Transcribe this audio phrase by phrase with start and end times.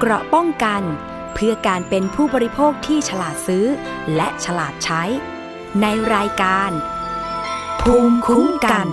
[0.00, 0.82] เกราะป้องกัน
[1.34, 3.66] เพื่อการเป็นผู้บริโภคที่ฉลาดซื้อ
[4.16, 5.02] และฉลาดใช้
[5.80, 6.70] ในรายการ
[7.80, 8.86] ภูมิคุ้มกัน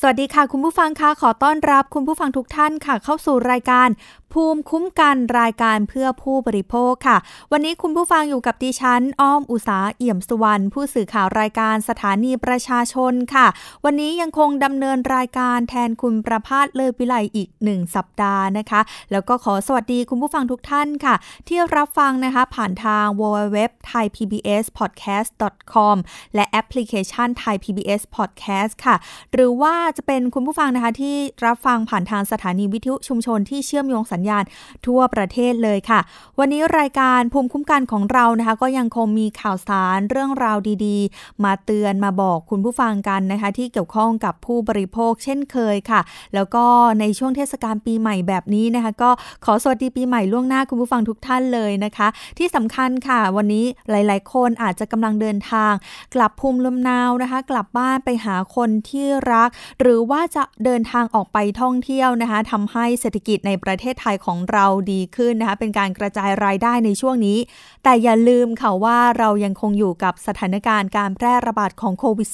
[0.00, 3.88] สวัสดีค่ะ คุณผู้ฟังค่ะขอต้อนรับคุณผู้ฟังทุกท่านค่ะ เข้าสู่รายการ
[4.32, 7.18] ภูมิคุ้มกันรายการเพื่อผู้บริโภคค่ะ
[7.52, 13.46] วันนี้คุณผู้ฟังอยู่กับดิฉัน อ้อมอุสาเอี่ยมสุวรรณผู้สื่อข่าวรายการสถานีประชาชนค่ะ
[13.84, 18.80] วันนี้ยังคงดำเนินรายการแทนคุณประพาสเลอวิไลอีกหนึ่งสัปดาห์นะคะ
[19.12, 21.14] แล้วก็ขอสวัสดีคุณผู้ฟังทุกท่านค่ะ
[21.48, 23.58] ที่รับฟังนะคะผ่านทาง www
[23.90, 25.30] thai pbs podcast
[25.72, 25.96] com
[26.34, 28.96] และแอปพลิเคชัน Thai PBS Podcast ค่ะ
[29.32, 31.16] หรือว่าจะเป็นคุณผู้ฟังนะคะที่
[31.46, 34.44] รับฟังผ่านทางสถานีวิทยุชุมชนที่เชื่อมโยงสัญญาณ
[34.86, 36.00] ทั่วประเทศเลยค่ะ
[36.38, 46.00] วันนี้รายการภูมิคุ้มกันของเรานะคะ ก็ยังคงมีข่าวสารเรื่องราวดีๆ มาเตือนมาบอกคุณผู้ฟังกันนะคะ ที่เกี่ยวข้องกับผู้บริโภคเช่นเคยค่ะ
[46.34, 46.64] แล้วก็
[47.00, 49.10] ในช่วงเทศกาลปีใหม่แบบนี้นะคะ ก็
[49.44, 55.72] ขอสวัสดีปีใหม่ล่วงหน้าคุณผู้ฟังทุกท่านเลยนะคะ ที่สำคัญค่ะ วันนี้หลายๆ คนอาจจะกำลังเดินทาง
[56.14, 59.48] กลับภูมิลำเนานะคะ กลับบ้านไปหาคนที่รัก
[59.80, 67.38] หรือว่าจะเดินทางออกไปท่องเที่ยวนะคะทำให้เศรษฐกิจในประเทศไทยของเราดีขึ้นนะคะ เป็นการกระจายรายได้ในช่วงนี้
[67.84, 72.28] แต่อย่าลืมค่ะว่าเรายังคงอยู่กับสถานการณ์การแพร่ระบาดของโควิด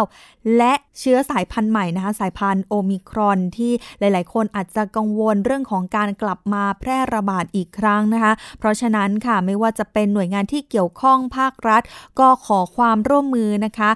[0.00, 11.82] -19 และเชื้อสายพันธุ์ใหม่นะคะ สายพันธุ์โอมิครอนที่หลาย ๆ คนอาจจะกังวลเรื่องของการกลับมาแพร่ระบาดอีกครั้งนะคะ เพราะฉะนั้นค่ะไม่ว่าจะเป็นหน่วยงานที่เกี่ยวข้องภาครัฐ
[12.18, 13.90] ก็ขอความร่วมมือนะคะ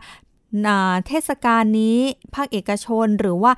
[1.06, 1.98] เทศกาลนี้
[2.34, 3.52] ภาคเอกชนหรือว่า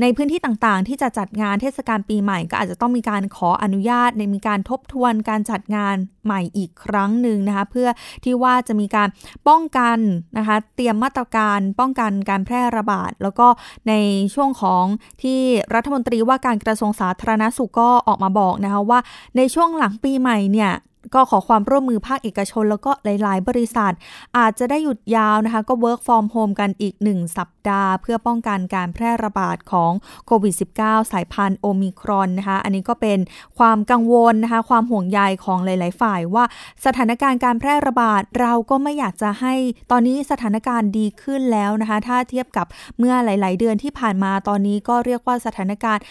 [0.00, 7.88] ในพื้นที่ต่างๆ ที่จะจัดงานเทศกาลปีใหม่ ก็อาจจะต้องมีการขออนุญาตในมีการทบทวนการจัดงานใหม่อีกครั้งหนึ่งนะคะเพื่อ
[8.24, 9.08] ที่ว่าจะมีการ
[9.48, 9.98] ป้องกัน
[10.38, 13.46] นะคะเตรียมมาตรการป้องกันการแพร่ระบาด แล้วก็
[13.88, 13.92] ใน
[14.34, 14.84] ช่วงของ
[15.22, 15.40] ที่
[15.74, 19.00] รัฐมนตรีว่าการกระทรวงสาธารณสุขก็ออกมาบอกนะคะว่า
[19.36, 20.72] ในช่วงหลังปีใหม่เนี่ย
[21.14, 23.92] ก็ขอความร่วมมือภาคเอกชน แล้วก็หลาย ๆ บริษัท
[24.38, 29.92] อาจจะได้หยุดยาวนะคะ ก็ work from home กันอีก 1 สัปดาห์ เพื่อป้องกันการแพร่ระบาดของ
[30.26, 33.18] โควิด -19 สายพันธุ์โอมิครอนนะคะ อันนี้ก็เป็น
[33.58, 36.44] ความกังวลนะคะ ความห่วงใยของหลาย ๆ ฝ่ายว่า
[36.84, 39.54] สถานการณ์การแพร่ระบาดเราก็ไม่อยากจะให้
[39.90, 42.66] ตอนนี้สถานการณ์ดีขึ้นแล้วนะคะ ถ้าเทียบกับ
[42.98, 46.02] เมื่อหลาย ๆ เดือนที่ผ่านมาตอนนี้ก็เรียกว่าสถานการณ์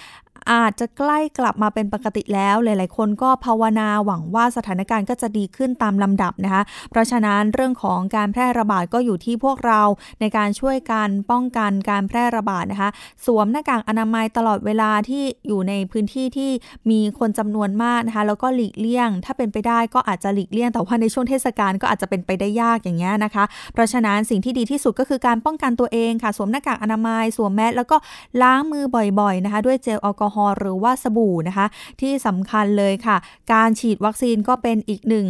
[0.51, 9.81] อาจจะใกล้กลับมาเป็นปกติแล้ว หลาย ๆ คนก็ภาวนาหวังว่าสถานการณ์ก็จะดีขึ้นตามลำดับนะคะ เพราะฉะนั้นเรื่องของการแพร่ระบาดก็อยู่ที่พวกเรา
[10.19, 12.89] ในการช่วยกันป้องกันการแพร่ระบาดนะคะ
[13.25, 16.51] สวมหน้ากากอนามัยตลอดเวลาที่อยู่ในพื้นที่ที่
[16.89, 27.97] มีคนจำนวนมากนะคะแล้วก็หลีกเลี่ยง ถ้าเป็นไปได้ก็อาจจะหลีกเลี่ยง แต่ว่าในช่วงเทศกาลก็อาจจะเป็นไปได้ยากอย่างเงี้ยนะคะ เพราะฉะนั้นสิ่งที่ดีที่สุดก็คือการป้องกันตัวเองค่ะ สวมหน้ากากอนามัย สวมแมสแล้วก็
[28.41, 28.85] ล้างมือ
[29.19, 31.67] บ่อย ๆ นะคะ ด้วยเจลแอลกอฮอล์หรือว่าสบู่นะคะ
[32.01, 33.17] ที่สำคัญเลยค่ะ
[33.53, 35.27] การฉีดวัคซีนก็เป็นอีกหนึ่ง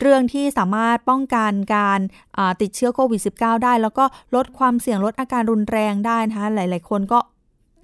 [0.00, 2.00] เรื่องที่สามารถป้องกันการ
[2.60, 4.04] ติดเชื้อโควิด -19 ได้ แล้วก็
[4.34, 7.18] ลดความเสี่ยงลดอาการรุนแรงได้นะคะหลาย ๆ คนก็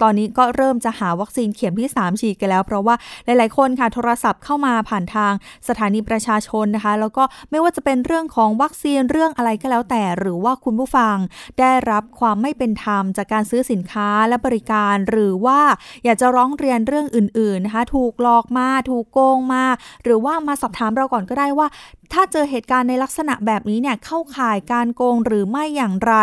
[0.02, 2.94] ตอนนี้ก็เริ่มจะหาวัคซีนเข็มที่ 3 ฉีดกันแล้ว เพราะว่า
[3.24, 5.32] หลาย ๆ คนค่ะโทรศัพท์เข้ามาผ่านทาง
[5.68, 11.16] สถานีประชาชนนะคะ แล้วก็ไม่ว่าจะเป็นเรื่องของวัคซีนเรื่องอะไรก็แล้วแต่ หรือว่าคุณผู้ฟัง
[11.60, 15.60] ได้รับความไม่เป็นธรรมจากการซื้อสินค้าและบริการ หรือว่า
[16.04, 19.64] อยากจะร้องเรียนเรื่องอื่น ๆ นะคะ ถูกหลอกมา ถูกโกงมา
[20.04, 21.66] หรือว่ามาสอบถามเราก่อนก็ได้ว่า
[22.12, 26.14] ถ้าเจอเหตุการณ์ในลักษณะแบบนี้เนี่ยเข้าข่ายการโกงหรือไม่อย่างไร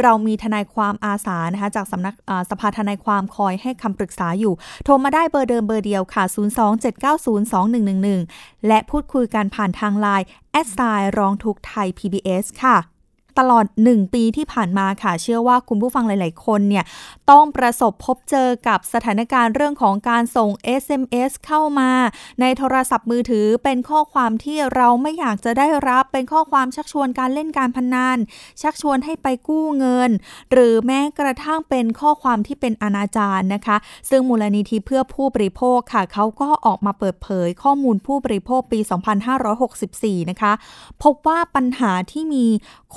[0.00, 2.14] เรามีทนายความอาสานะคะจากสำนัก
[2.50, 4.54] สภาทนายความคอยให้คำปรึกษาอยู่
[4.84, 6.24] โทรมาได้เบอร์เดิมเบอร์เดียวค่ะ
[7.46, 12.76] 027902111 และพูดคุยกันผ่านทางไลน์แอดไซน์ร้องทุกไทย PBS ค่ะ
[13.38, 16.84] ตลอด 1 ปีที่ผ่านมาค่ะ เชื่อว่าคุณผู้ฟังหลาย ๆ คนเนี่ย
[17.30, 20.50] ต้องประสบพบเจอกับสถานการณ์เรื่องของการส่ง
[20.82, 21.90] SMS เข้ามา
[22.40, 28.18] ในโทรศัพท์มือถือเป็นข้อความที่เราไม่อยากจะได้รับเป็นข้อความชักชวนการเล่นการพนัน
[28.62, 30.10] ชักชวนให้ไปกู้เงิน
[30.52, 33.76] หรือแม้กระทั่งเป็นข้อความที่เป็นอนาจารนะคะ
[34.10, 38.80] ซึ่งมูลนิธิเพื่อผู้บริโภคค่ะเขาก็ออกมาเปิดเผยข้อมูลผู้บริโภคปี
[39.54, 40.52] 2564 นะคะ
[41.02, 42.46] พบว่าปัญหาที่มี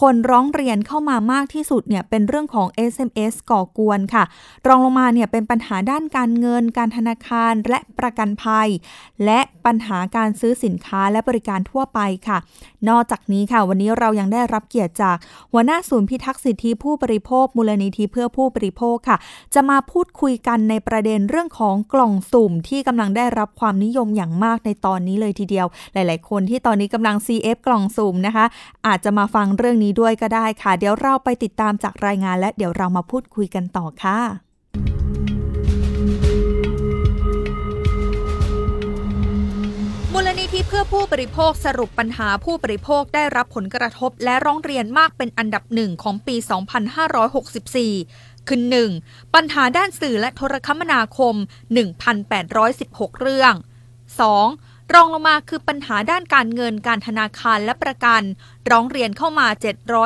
[0.01, 4.23] คนร้องเรียนเข้ามามากที่สุดเนี่ยเป็นเรื่องของ SMS ก่อกวนค่ะ
[4.67, 8.69] รองลงมาเนี่ยเป็นปัญหาด้านการเงิน การธนาคารและประกันภัย
[9.25, 12.37] และปัญหาการซื้อสินค้าและบริการทั่วไปค่ะ
[12.89, 15.17] นอกจากนี้ค่ะ วันนี้เรายังได้รับเกียรติจาก
[15.51, 19.17] หัวหน้าศูนย์พิทักษ์สิทธิผู้บริโภค มูลนิธิเพื่อผู้บริโภคค่ะ
[19.53, 28.45] จะมาพูดคุยกันในประเด็นเรื่องของกล่องสุ่มที่กำลังได้รับความนิยมอย่างมากในตอนนี้เลยทีเดียว หลาย ๆ คนที่ตอนนี้กำลัง CF กล่องสุ่มนะคะ
[28.87, 34.44] อาจจะมาฟังเรื่องนี้ด้วยก็ได้ค่ะ เดี๋ยวเราไปติดตามจากรายงานและเดี๋ยวเรามาพูดคุยกันต่อค่ะ
[40.67, 46.35] เพื่อผู้บริโภคสรุปปัญหาผู้บริโภคได้รับผลกระทบและร้องเรียนมากเป็นอันดับหนึ่งของปี
[47.61, 48.61] 2564 คือ
[48.97, 49.33] 1.
[49.35, 51.35] ปัญหาด้านสื่อและโทรคมนาคม
[52.27, 53.53] 1,816 เรื่อง
[54.23, 54.93] 2.
[54.93, 58.21] รองลงมาคือปัญหาด้านการเงินการธนาคารและประกัน
[58.71, 59.47] ร้องเรียนเข้ามา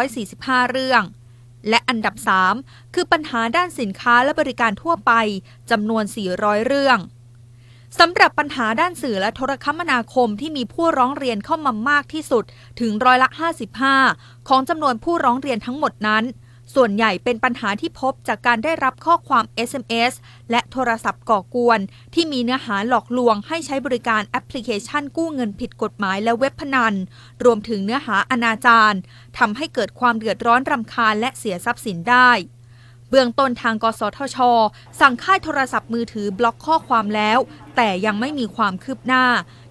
[0.07, 1.03] 745 เรื่อง
[1.69, 2.15] และอันดับ
[2.55, 5.11] 3 คือปัญหาด้านสินค้าและบริการทั่วไป
[5.71, 6.03] จำนวน
[6.35, 6.99] 400 เรื่อง
[7.97, 12.43] สำหรับปัญหาด้านสื่อและโทรคมนาคมที่มีผู้ร้องเรียนเข้ามามากที่สุด
[12.79, 13.29] ถึงร้อยละ
[13.89, 16.23] 55 ของจำนวนผู้ร้องเรียนทั้งหมดนั้น
[16.75, 20.13] ส่วนใหญ่เป็นปัญหาที่พบจากการได้รับข้อความ SMS
[20.51, 21.79] และโทรศัพท์ก่อกวน
[22.13, 26.93] ที่มีเนื้อหาหลอกลวงให้ใช้บริการแอปพลิเคชันกู้เงินผิดกฎหมายและเว็บพนัน
[27.43, 28.97] รวมถึงเนื้อหาอนาจาร
[29.37, 32.29] ทำให้เกิดความเดือดร้อนรำคาญและเสียทรัพย์สินได้
[33.09, 34.37] เบื้องต้นทางกสทช
[34.99, 37.39] สั่งค่ายโทรศัพท์มือถือบล็อกข้อความแล้ว
[37.75, 39.25] แต่ยังไม่มีความคืบหน้า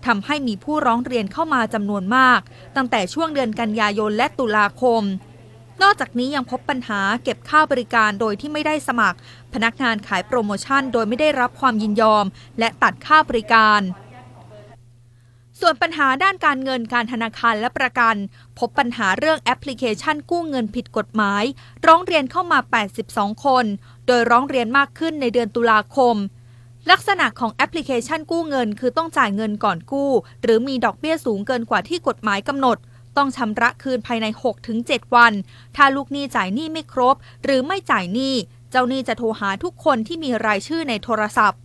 [0.07, 2.41] ทำให้มีผู้ร้องเรียนเข้ามาจำนวนมาก
[2.77, 5.03] ตั้งแต่ช่วงเดือนกันยายนและตุลาคม
[5.83, 9.19] นอกจากนี้ยังพบปัญหาเก็บค่าบริการโดยที่ไม่ได้สมัคร
[9.55, 12.25] พนักงานขายโปรโมชั่นโดยไม่ได้รับความยินยอม
[12.59, 13.81] และตัดค่าบริการ
[15.61, 18.17] ส่วนปัญหาด้านการเงินการธนาคารและประกัน
[18.59, 21.45] พบปัญหาเรื่องแอปพลิเคชันกู้เงินผิดกฎหมาย
[21.87, 22.59] ร้องเรียนเข้ามา
[23.01, 23.65] 82 คน
[24.07, 26.17] โดยร้องเรียนมากขึ้นในเดือนตุลาคม
[26.91, 30.11] ลักษณะของแอปพลิเคชันกู้เงินคือต้องจ่ายเงินก่อนกู้
[30.43, 32.77] หรือมีดอกเบี้ยสูงเกินกว่าที่กฎหมายกำหนด
[33.17, 34.27] ต้องชำระคืนภายใน
[34.71, 35.33] 6-7 วัน
[35.77, 37.15] ถ้าลูกหนี้จ่ายหนี้ไม่ครบ
[37.45, 38.35] หรือไม่จ่ายหนี้
[38.71, 41.61] เจ้าหนี้จะโทรหาทุกคนที่มีรายชื่อในโทรศัพท์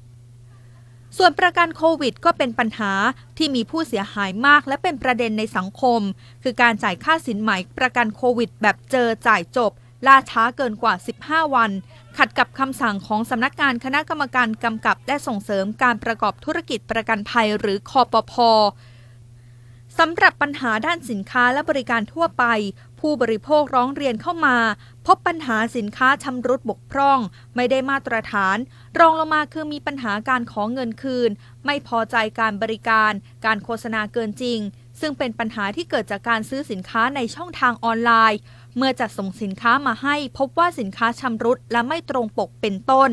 [1.17, 2.91] ส่วนประกันโควิดก็เป็นปัญหา
[3.37, 6.01] ที่มีผู้เสียหายมากและเป็นประเด็นในสังคม
[6.43, 9.71] คือการจ่ายค่าสินไหมประกันโควิด แบบเจอจ่ายจบ
[10.07, 10.93] ล่าช้าเกินกว่า
[11.25, 11.71] 15 วัน
[12.17, 18.33] ขัดกับคำสั่งของสำนักงานคณะกรรมการกำกับและส่งเสริมการประกอบธุรกิจประกันภัยหรือคอปพ
[19.99, 22.45] สำหรับปัญหาด้านสินค้าและบริการทั่วไป
[22.99, 24.57] ผู้บริโภคร้องเรียนเข้ามา
[25.05, 27.19] พบปัญหาสินค้าชำรุดบกพร่อง
[27.55, 28.57] ไม่ได้มาตรฐาน
[28.99, 31.29] รองลงมาคือมีปัญหาการขอเงินคืน
[31.65, 33.11] ไม่พอใจการบริการ
[33.45, 34.59] การโฆษณาเกินจริง
[34.99, 38.39] ซึ่งเป็นปัญหาที่เกิดจากการซื้อสินค้าในช่องทางออนไลน์
[38.77, 43.11] เมื่อจัดส่งสินค้ามาให้ พบว่าสินค้าชำรุดและไม่ตรงปกเป็นต้น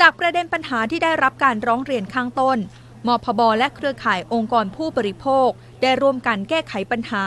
[0.00, 2.58] จากประเด็นปัญหาที่ได้รับการร้องเรียนข้างต้น
[3.06, 5.48] มพบและเครือข่ายองค์กรผู้บริโภค
[5.82, 7.24] ได้ร่วมกันแก้ไขปัญหา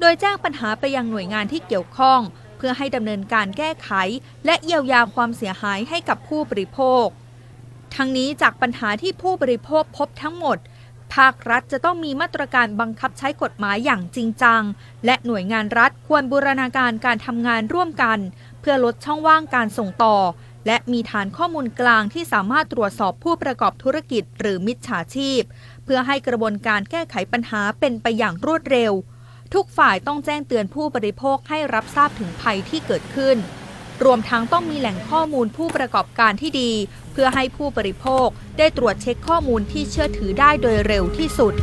[0.00, 2.20] โดยแจ้งปัญหาไปยังหน่วยงานที่เกี่ยวข้อง
[2.56, 3.90] เพื่อให้ดำเนินการแก้ไข
[4.46, 7.06] และเยียวยาความเสียหายให้กับผู้บริโภค
[7.94, 10.58] ทั้งนี้จากปัญหาที่ผู้บริโภคพบทั้งหมด
[11.14, 14.62] ภาครัฐจะต้องมีมาตรการบังคับใช้กฎหมายอย่างจริงจัง
[15.04, 18.18] และหน่วยงานรัฐควรบูรณาการการทำงานร่วมกัน
[18.60, 20.16] เพื่อลดช่องว่างการส่งต่อ
[20.66, 25.42] และมีฐานข้อมูลกลางที่สามารถตรวจสอบผู้ประกอบธุรกิจ หรือมิจฉาชีพ
[25.84, 28.92] เพื่อให้กระบวนการแก้ไขปัญหาเป็นไปอย่างรวดเร็ว
[29.54, 33.36] ทุกฝ่ายต้องแจ้งเตือนผู้บริโภคให้รับทราบถึงภัยที่เกิดขึ้น
[34.04, 36.72] รวมทั้งต้องมีแหล่งข้อมูลผู้ประกอบการที่ดี
[37.12, 38.26] เพื่อให้ผู้บริโภค
[38.58, 41.54] ได้ตรวจเช็คข้อมูลที่เชื่อถือได้โดยเร็วที่สุด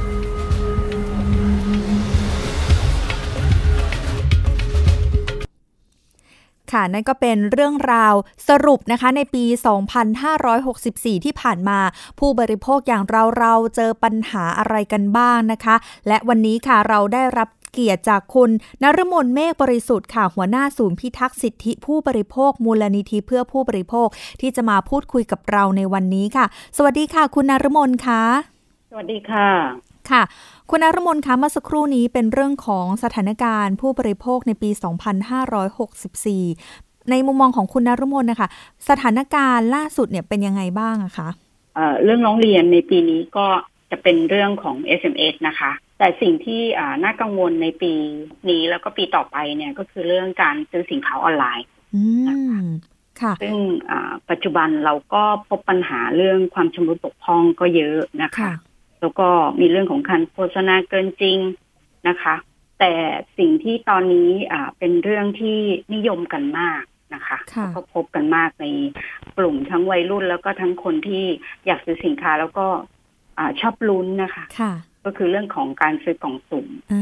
[6.72, 8.14] ค่ะนั่นก็เป็นเรื่องราว
[8.50, 9.44] สรุปนะคะในปี
[10.40, 11.80] 2564 ที่ผ่านมา
[12.20, 15.76] ผู้บริโภคอย่างเราเราเจอปัญหาอะไรกันบ้างนะคะ
[16.08, 18.50] และวันนี้ค่ะเราได้รับ เกียรติจากคุณ
[18.84, 24.08] นรมนเมฆบริสุทธิ์ค่ะหัวหน้าศูนย์พิทักษ์สิทธิผู้บริโภค มูลนิธิเพื่อผู้บริโภค
[24.42, 26.46] ที่จะมาพูดคุยกับเราในวันนี้ค่ะ
[26.78, 28.22] สวัสดีค่ะ คุณนรมนค่ะ
[28.92, 29.50] สวัสดีค่ะ
[30.10, 30.22] ค่ะ
[30.70, 34.70] คุณนารมนคะเมื่อสักครู่นี้เป็นเรื่องของสถานการณ์ ผู้บริโภคในปี
[35.50, 38.48] 2564ในมุมมองของคุณนารมนนะคะ
[38.90, 41.30] สถานการณ์ล่าสุดเนี่ยเป็นยังไงบ้างอะคะ
[42.04, 43.46] เรื่องร้องเรียนในปีนี้ก็
[43.92, 46.62] จะเป็นเรื่องของ SMS นะคะ แต่สิ่งที่
[47.04, 47.94] น่ากังวลในปี
[48.50, 51.68] นี้แล้วก็ปีต่อไปเนี่ยก็คือเรื่องการซื้อสินค้าออนไลน์
[53.22, 53.56] ค่ะซึ่ง
[54.30, 58.54] ปัจจุบันเราก็พบปัญหาเรื่องความชำรุดบกพร่องก็เยอะนะคะ
[59.02, 59.28] แล้วก็
[59.60, 61.38] มีเรื่องของการโฆษณาเกินจริง
[62.08, 62.36] นะคะ
[62.80, 62.94] แต่
[63.38, 65.58] สิ่งที่ตอนนี้อ่าเป็นเรื่องที่
[65.94, 66.82] นิยมกันมาก
[67.14, 67.38] นะคะ
[67.76, 68.66] ก็พบกันมากใน
[69.38, 71.24] กลุ่มทั้งวัยรุ่นแล้วก็ทั้งคนที่
[71.66, 72.66] อยากซื้อสินค้าแล้วก็
[73.38, 74.74] อ่าชอบลุ้นนะคะค่ะ
[75.06, 77.02] ก็คือเรื่องของการซื้อกล่องสุ่มอ่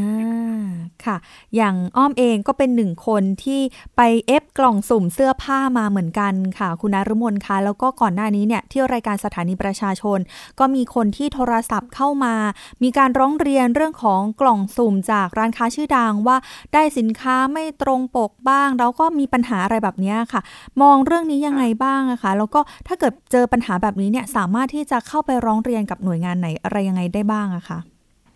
[0.65, 0.67] า
[1.05, 1.17] ค่ะ
[1.55, 3.61] อย่างอ้อมเองก็เป็นหนึ่งคนที่
[3.95, 10.19] ไปเอฟกล่องสุ่มเสื้อผ้ามาเหมือนกันค่ะ คุณนารมนคะแล้วก็ก่อนหน้านี้เนี่ยที่รายการสถานีประชาชน
[10.59, 12.35] ก็มีคนที่โทรศัพท์เข้ามา
[12.83, 16.37] มีการร้องเรียนเรื่องของกล่องสุ่มจากร้านค้าชื่อดังว่า
[16.73, 20.41] ได้สินค้าไม่ตรงปกบ้าง แล้วก็มีปัญหาอะไรแบบนี้ค่ะ
[20.81, 27.79] มองเรื่องนี้ยังไงบ้างอะคะแล้วก็ถ้าเกิดเจอปัญหาแบบนี้เนี่ยสามารถที่จะเข้าไปร้องเรียนกับหน่วยงานไหนอะไรยังไงได้บ้างอะคะ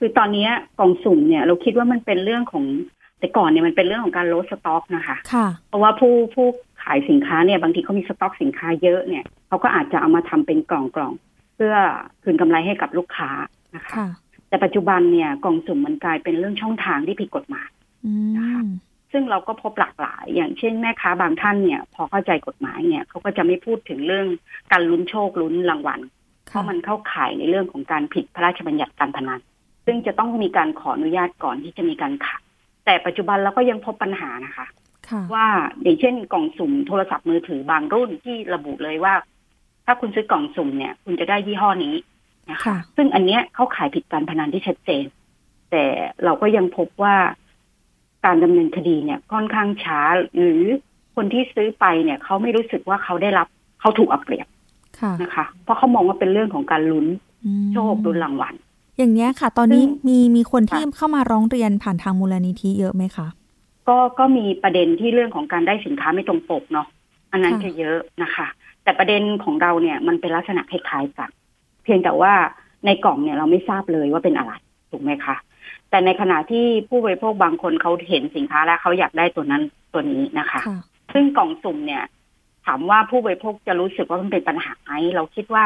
[0.04, 0.48] คือตอนนี้
[0.80, 2.66] กล่องสุ่มเนี่ย เราคิดว่ามันเป็นเรื่องของ
[3.20, 6.48] แต่ก่อนเนี่ยมันเป็นเรื่องของการลดสต็อกนะคะค่ะเพราะว่าผู้ผู้
[6.84, 11.14] ขายสินค้าเนี่ยบางทีเขามีสต็อกสินค้าเยอะเนี่ยเขาก็อาจจะเอามาทำเป็นกล่องกล่อง
[11.56, 11.76] เพื่อ
[12.24, 13.30] คืนกำไรให้กับลูกค้า
[13.76, 14.08] นะคะค่ะ
[14.50, 17.70] แต่ปัจจุบันเนี่ยกล่องสุ่มมันกลายเป็นเรื่องช่องทางที่ผิดกฎหมาย
[18.06, 18.14] อื
[18.64, 18.66] ม
[19.12, 24.28] ซึ่งเราก็พบหลากหลาย อย่างเช่นแม่ค้าบางท่านเนี่ย พอเข้าใจกฎหมายเนี่ยเขาก็จะไม่พูดถึงเรื่อง
[24.72, 26.00] การลุ้นโชคลุ้นรางวัล
[26.48, 29.42] เพค่ะราะมันเข้าข่ายในเรื่องของการผิดพระราชบัญญัติการพนัน
[29.86, 32.44] ซึ่งจะต้องมีการขออนุญาตก่อนที่จะมีการขาย
[32.86, 34.68] แต่ปัจจุบันเราก็ยังพบปัญหานะคะ
[35.10, 35.48] ค่ะว่า
[35.82, 39.14] อย่างเช่นกล่องสุ่มโทรศัพท์มือถือบางรุ่นที่ระบุเลยว่า
[39.86, 41.96] ถ้าคุณซื้อกล่องสุ่มเนี่ย คุณจะได้ยี่ห้อนี้
[42.52, 45.06] นะคะค่ะซึ่งอันเนี้ยเข้าขายผิดการพนันที่ชัดเจน
[45.72, 45.84] แต่
[46.24, 47.16] เราก็ยังพบว่า
[48.26, 50.00] การดำเนินคดีเนี่ยค่อนข้างช้า
[50.36, 50.62] หรือ
[51.16, 53.48] คนที่ซื้อไปเนี่ยเขาไม่รู้สึกว่าเขาได้รับ
[53.80, 54.48] เขาถูกเอาเปรียบ
[55.00, 57.08] ค่ะนะคะ เพราะเขามองว่าเป็นเรื่องของการลุ้น
[57.46, 58.56] อืมโชคลุ้นรางวัล
[59.02, 63.28] อย่างเนี้ยค่ะ ตอนนี้ซึ่งมีมีคนที่ค่ะเข้ามาร้องเรียนผ่านทางมูลนิธิเยอะไหมคะ
[63.88, 66.88] ก็ก็มีประเด็นที่เรื่องของการได้สินค้าไม่ตรงปกเนาะ
[67.32, 68.48] อันนั้นค่ะจะเยอะนะคะ
[68.84, 71.30] แต่ประเด็นของเราเนี่ยมันเป็นลักษณะคล้ายๆกัน
[71.84, 72.34] เพียงแต่ว่า
[72.86, 74.54] ในกล่องเนี่ยเราไม่ทราบเลยว่าเป็นอะไร
[74.92, 75.36] ถูกไหมคะ
[75.90, 80.80] แต่ในขณะที่ผู้บริโภคบางคนเขาเห็นสินค้าแล้วเขาอยากได้ตัวนั้นตัวนี้นะคะค่ะ
[81.14, 82.04] ซึ่งกล่องสุ่มเนี่ย
[82.66, 85.66] ถามว่าผู้บริโภคจะรู้สึกว่ามันเป็นปัญหาไหมเราคิดว่า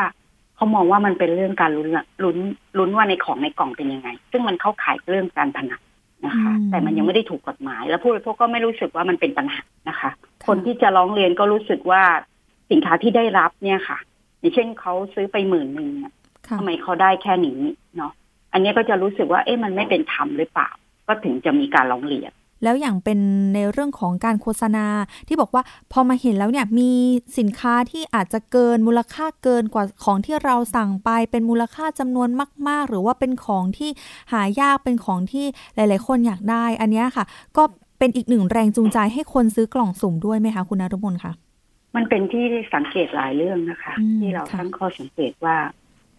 [0.56, 2.38] เขามองว่ามันเป็นเรื่องการลุ้นละลุ้น
[2.78, 5.82] ลุ้นว่าในของในกล่องเป็นยังไง ซึ่งมันเข้าข่ายเรื่องการพนัน
[6.26, 10.10] นะคะอืมแต่มันยังไม่ได้ถูกกฎหมาย แล้วผู้บริโภคก็ไม่รู้สึกว่ามันเป็นปัญหานะคะ
[10.48, 12.02] คนที่จะร้องเรียนก็รู้สึกว่า
[12.72, 13.98] สินค้าที่ได้รับเนี่ยค่ะ
[14.40, 16.14] อย่างเช่นเขาซื้อไปหมื่นหนึ่งเนี่ย
[16.48, 17.60] ค่ะทำไมเขาได้แค่นี้
[17.98, 18.12] เนาะ
[18.54, 20.70] อันนี้ก็จะรู้สึกว่าเอ๊ะมันไม่เป็นธรรมหรือเปล่า
[21.08, 22.32] ก็ถึงจะมีการร้องเรียน
[22.64, 23.20] แล้วอย่างเป็น
[23.56, 24.86] ในเรื่องของการโฆษณา
[25.28, 26.92] ที่บอกว่าพอมาเห็นแล้วเนี่ยมี
[27.38, 32.30] สินค้าที่อาจจะเกินมูลค่าเกินกว่าของที่เราสั่งไปเป็นมูลค่าจำนวน
[32.68, 33.90] มาก ๆ หรือว่าเป็นของที่
[34.32, 35.46] หายากเป็นของที่
[35.76, 37.26] หลาย ๆ คนอยากได้ อันเนี้ยค่ะ
[37.58, 37.64] ก็
[38.00, 41.32] เป็นอีกหนึ่งแรงจูงใจให้คนซื้อกล่องสุ่มด้วยไหมคะคุณนรุมนคะ
[41.96, 45.56] มันเป็นที่สังเกตหลายเรื่องนะคะอืมที่เราค่ะตั้งข้อสังเกตว่า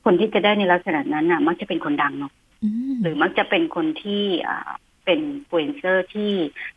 [0.04, 2.32] คนที่จะได้ในลักษณะนั้นน่ะ มักจะเป็นคนดังเนาะ
[2.64, 4.70] อืมหรือมักจะเป็นคนที่อ่า
[5.06, 6.30] เป็นฟลูเอนเซอร์ที่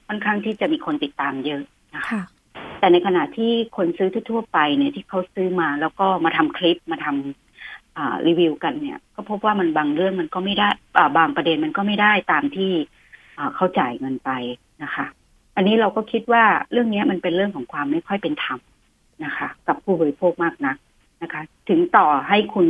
[0.08, 1.64] ค่อนข้างที่จะมีคนติดตามเยอะ
[1.96, 2.24] นะคะค่ะ
[2.80, 10.68] แต่ในขณะที่คนซื้อทั่วๆไปเนี่ยที่เขาซื้อมาแล้วก็มาทำคลิปมาทำอ่ารีวิวกันเนี่ย ก็พบว่ามันบางเรื่องมันก็ไม่ได้
[10.98, 12.72] อ่าบางประเด็นมันก็ไม่ได้ตามที่
[13.38, 14.32] อ่าเขาจ่ายเงินไป
[14.84, 15.06] นะคะ
[15.56, 18.60] อันนี้เราก็คิดว่าเรื่องนี้มันเป็นเรื่องของความไม่ค่อยเป็นธรรม
[19.26, 20.78] นะคะ กับผู้บริโภคมากนัก
[21.24, 22.68] นะคะ ถึงต่อให้คุณ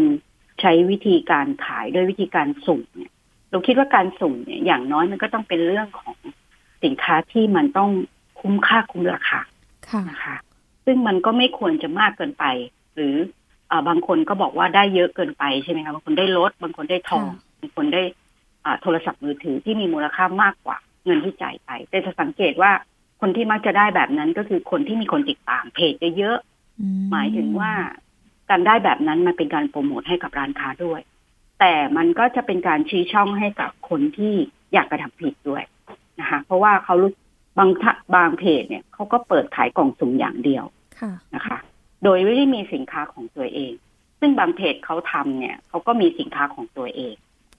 [0.61, 3.11] ใช้วิธีการขายด้วยวิธีการสุ่มเนี่ย
[3.51, 6.15] เราคิดว่าการสุ่มเนี่ยอย่างน้อยมันก็ต้องเป็นเรื่องของ
[6.83, 7.89] สินค้าที่มันต้อง
[8.39, 9.39] คุ้มค่าคุ้มราคา
[9.89, 10.35] ค่ะนะคะ
[10.85, 12.45] ซึ่งมันก็ไม่ควรจะมากเกินไป
[12.95, 13.15] หรือ
[13.71, 18.03] อาบางคนก็บอกว่าได้เยอะเกินไปใช่ไหมคะบางคนได้รถบางคนได้ทองค่ะบางคนได้
[18.65, 22.71] อ่าโทรศัพท์มือถือที่มีมูลค่ามากกว่าเงินที่จ่ายไปแต่จะสังเกตว่า
[23.21, 26.37] คนที่มักจะได้แบบนั้นก็คือคนที่มีคนติดตามเพจเยอะ
[26.79, 27.71] อืๆหมายถึงว่า
[28.49, 31.01] การได้แบบนั้นมันเป็นการโปรโมทให้กับร้านค้าด้วย
[31.59, 34.33] แต่มันก็จะเป็นการชี้ช่องให้กับคนที่
[34.73, 35.63] อยากกระทำผิดด้วย
[36.19, 37.11] นะคะเพราะว่าเขารู้
[37.57, 40.65] บางท่าบางเพจเนี่ยเขาก็เปิดขายกล่องสุ่มอย่างเดียว
[40.99, 41.57] ค่ะนะคะ
[42.03, 43.73] โดยไม่ได้มีสินค้าของตัวเอง
[44.19, 47.15] ซึ่งบางเพจเขาทำเนี่ยเขาก็มีสินค้าของตัวเอง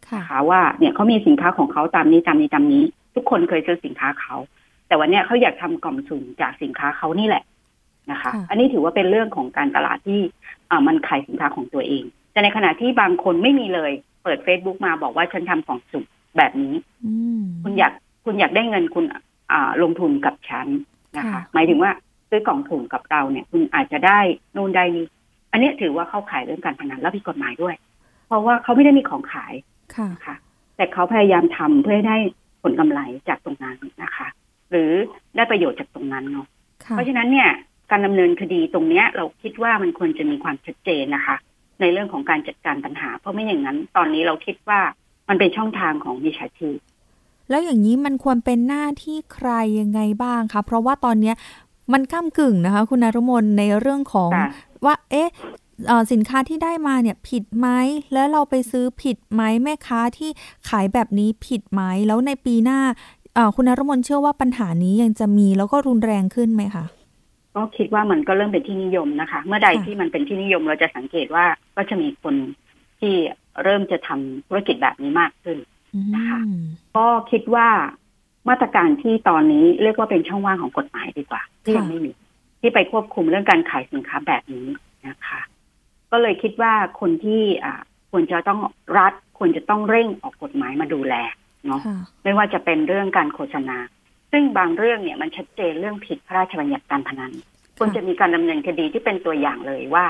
[0.08, 2.82] ค่ะนะคะว่าเนี่ยเขามีสินค้าของเขาตามนี้ตามนี้ตามนี้
[3.14, 4.36] ทุกคนเคยซื้อสินค้าเขา
[4.86, 7.44] แต่วันเนี้ยเขาอยากทำกล่องสุ่มจากสินค้าเขานี่แหละ
[8.10, 10.20] นะคะค่ะอันนี้ถือว่าเป็นเรื่องของการตลาดที่
[10.70, 16.04] อ่ามันขายสินค้าของตัวเอง แต่ในขณะที่บางคนไม่มีเลย เปิด Facebook มาบอกว่าฉันทำกล่องสุ่ม
[16.36, 17.92] แบบนี้อืมคุณอยาก
[18.24, 19.04] คุณอยากได้เงินคุณ
[19.52, 20.66] อ่าลงทุนกับฉัน
[21.16, 21.92] นะคะค่ะหมายถึงว่า
[22.28, 24.20] ซื้อกล่องสุ่มกับเราเนี่ย คุณอาจจะได้
[24.56, 25.06] นู่นได้นี่
[25.52, 27.74] อันเนี้ยถือว่าเข้าขายเรื่องการพนันแล้วผิดกฎหมายด้วย
[28.26, 29.54] เพราะว่าเขาไม่ได้มีของขาย
[29.96, 30.36] ค่ะนะคะ
[30.76, 32.16] แต่เขาพยายามทำเพื่อให้ได้
[32.62, 34.28] ผลกำไรจากตรงนั้นนะคะ
[34.70, 34.90] หรือ
[35.36, 36.46] ได้ประโยชน์จากตรงนั้นเนาะ
[36.84, 37.48] ค่ะเพราะฉะนั้นเนี่ย
[37.90, 41.36] การดำเนินคดีตรงเนี้ย เราคิดว่ามันควรจะมีความชัดเจนนะคะ
[41.80, 44.80] ในเรื่องของการจัดการปัญหา เพราะไม่อย่างนั้น ตอนนี้เราคิดว่า
[45.28, 46.78] มันเป็นช่องทางของมิจฉาชีพ
[47.50, 51.36] แล้วอย่างนี้มันควรเป็นหน้าที่ใครยังไงบ้างคะเพราะว่าตอนเนี้ย
[51.92, 54.48] มันก้ากึ่งนะคะ คุณนรุมนในเรื่องของค่ะ
[54.84, 55.28] ว่า เอ๊ะ
[55.86, 57.68] เอ่อสินค้าที่ได้มาเนี่ยผิดไหม
[58.12, 60.30] แล้วเราไปซื้อผิดไหมแม่ค้าที่
[60.68, 62.80] ขายแบบนี้ผิดไหมแล้วในปีหน้า
[63.34, 66.84] เอ่อคุณนรุมนเชื่อว่าปัญหานี้ยังจะมีแล้วก็รุนแรงขึ้นไหมคะ
[67.54, 71.44] ก็คิดว่ามันก็เริ่มเป็นที่นิยมนะคะ เมื่อใดค่ะที่มันเป็นที่นิยมเราจะสังเกตว่า
[71.76, 72.34] ก็จะมีคน
[73.00, 73.14] ที่
[73.62, 75.58] เริ่มจะทำธุรกิจแบบนี้มากขึ้น
[75.94, 76.40] อืมนะคะ
[76.96, 77.68] ก็คิดว่า
[78.48, 82.10] มาตรการที่ตอนนี้เรียกว่าเป็นช่องว่างของกฎหมายดีกว่าที่ยังไม่มี
[82.60, 84.66] ที่ไปควบคุมเรื่องการขายสินค้าแบบนี้
[85.08, 85.40] นะคะ
[86.10, 87.80] ก็เลยคิดว่าคนที่อ่า
[88.10, 88.60] ควรจะต้อง
[88.98, 91.14] รัฐควรจะต้องเร่งออกกฎฎหมายมาดูแล
[91.66, 93.76] เนาะค่ะไม่ว่าจะเป็นเรื่องการโฆษณา
[94.32, 97.32] ซึ่งบางเรื่องเนี่ยมันชัดเจนเรื่องผิดพระราชบัญญัติการพนัน
[97.78, 100.06] ควรจะมีการดำเนินคดีที่เป็นตัวอย่างเลยว่า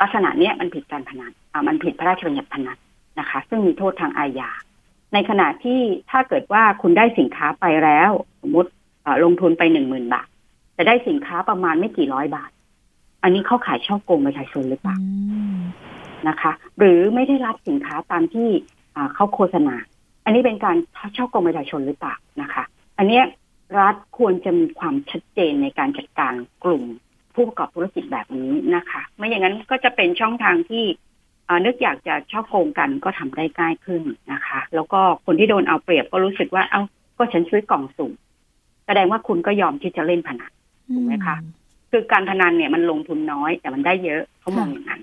[0.00, 2.78] ลักษณะเนี้ยมันผิดการพนันอ่ามันผิดพระราชบัญญัติพนัน
[3.18, 4.50] นะคะ ซึ่งมีโทษทางอาญา
[5.12, 8.10] ในขณะที่ถ้าเกิดว่าคุณได้สินค้าไปแล้ว
[8.42, 8.70] สมมติ
[9.04, 10.28] อ่าลงทุนไปหนึ่งหมื่นบาท
[10.74, 12.50] แต่ได้สินค้าประมาณไม่กี่ร้อยบาท
[13.22, 15.58] อันนี้เข้าขายช่อโกงประชาชนหรือเปล่าอืม
[16.28, 18.48] นะคะ หรือไม่ได้รับสินค้าตามที่
[18.96, 19.74] อ่าเขาโฆษณา
[20.24, 20.76] อันนี้เป็นการ
[21.16, 22.64] ช่อโกงประชาชนหรือเปล่านะคะ
[22.98, 23.24] อันเนี้ย
[23.78, 26.34] รัฐควรจะมีความชัดเจนในการจัดการ
[26.64, 26.84] กลุ่ม
[27.34, 30.84] ผู้ประกอบธุรกิจแบบนี้นะคะ ไม่อย่างนั้นก็จะเป็นช่องทางที่
[31.48, 36.82] อ่านึกอยากจะช่อโกงกันก็ทำได้ง่ายขึ้นนะคะ แล้วก็คนที่โดนเอาเปรียบก็รู้สึกว่า เอ้า
[37.16, 38.12] ก็ฉันซื้อกล่องสุ่ม
[38.86, 40.52] แสดงว่าคุณก็ยอมที่จะเล่นพนัน
[40.94, 41.36] ถูกไหมคะ
[41.90, 45.00] คือการพนันเนี่ยมันลงทุนน้อย แต่มันได้เยอะเขามองอย่างนั้น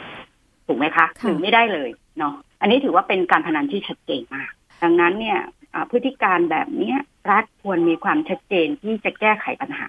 [0.68, 4.52] ถูกไหมคะค่ะหรือไม่ได้เลยเนาะอันนี้ถือว่าเป็นการพนันที่ชัดเจนมาก
[4.84, 5.40] ดังนั้นเนี่ย
[5.74, 6.98] อ่าพฤติการแบบเนี้ย
[7.32, 9.88] รัฐควรมีความชัดเจนที่จะแก้ไขปัญหา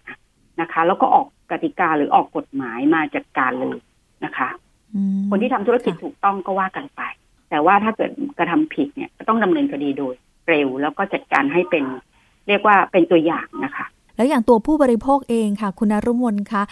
[0.60, 3.78] นะคะ แล้วก็ออกกติกาหรือออกกฎหมายมาจัดการเลย
[4.24, 4.48] นะคะ
[4.94, 7.00] อืมคนที่ทำธุรกิจค่ะถูกต้องก็ว่ากันไป
[7.50, 10.14] แต่ว่าถ้าเกิดกระทำผิดเนี่ยก็ต้องดำเนินคดีโดย
[10.48, 11.84] เร็ว แล้วก็จัดการให้เป็น
[12.48, 16.62] เรียกว่าเป็นตัวอย่างนะคะ แล้วอย่างตัวผู้บริโภคเองค่ะ คุณนรุมนคะ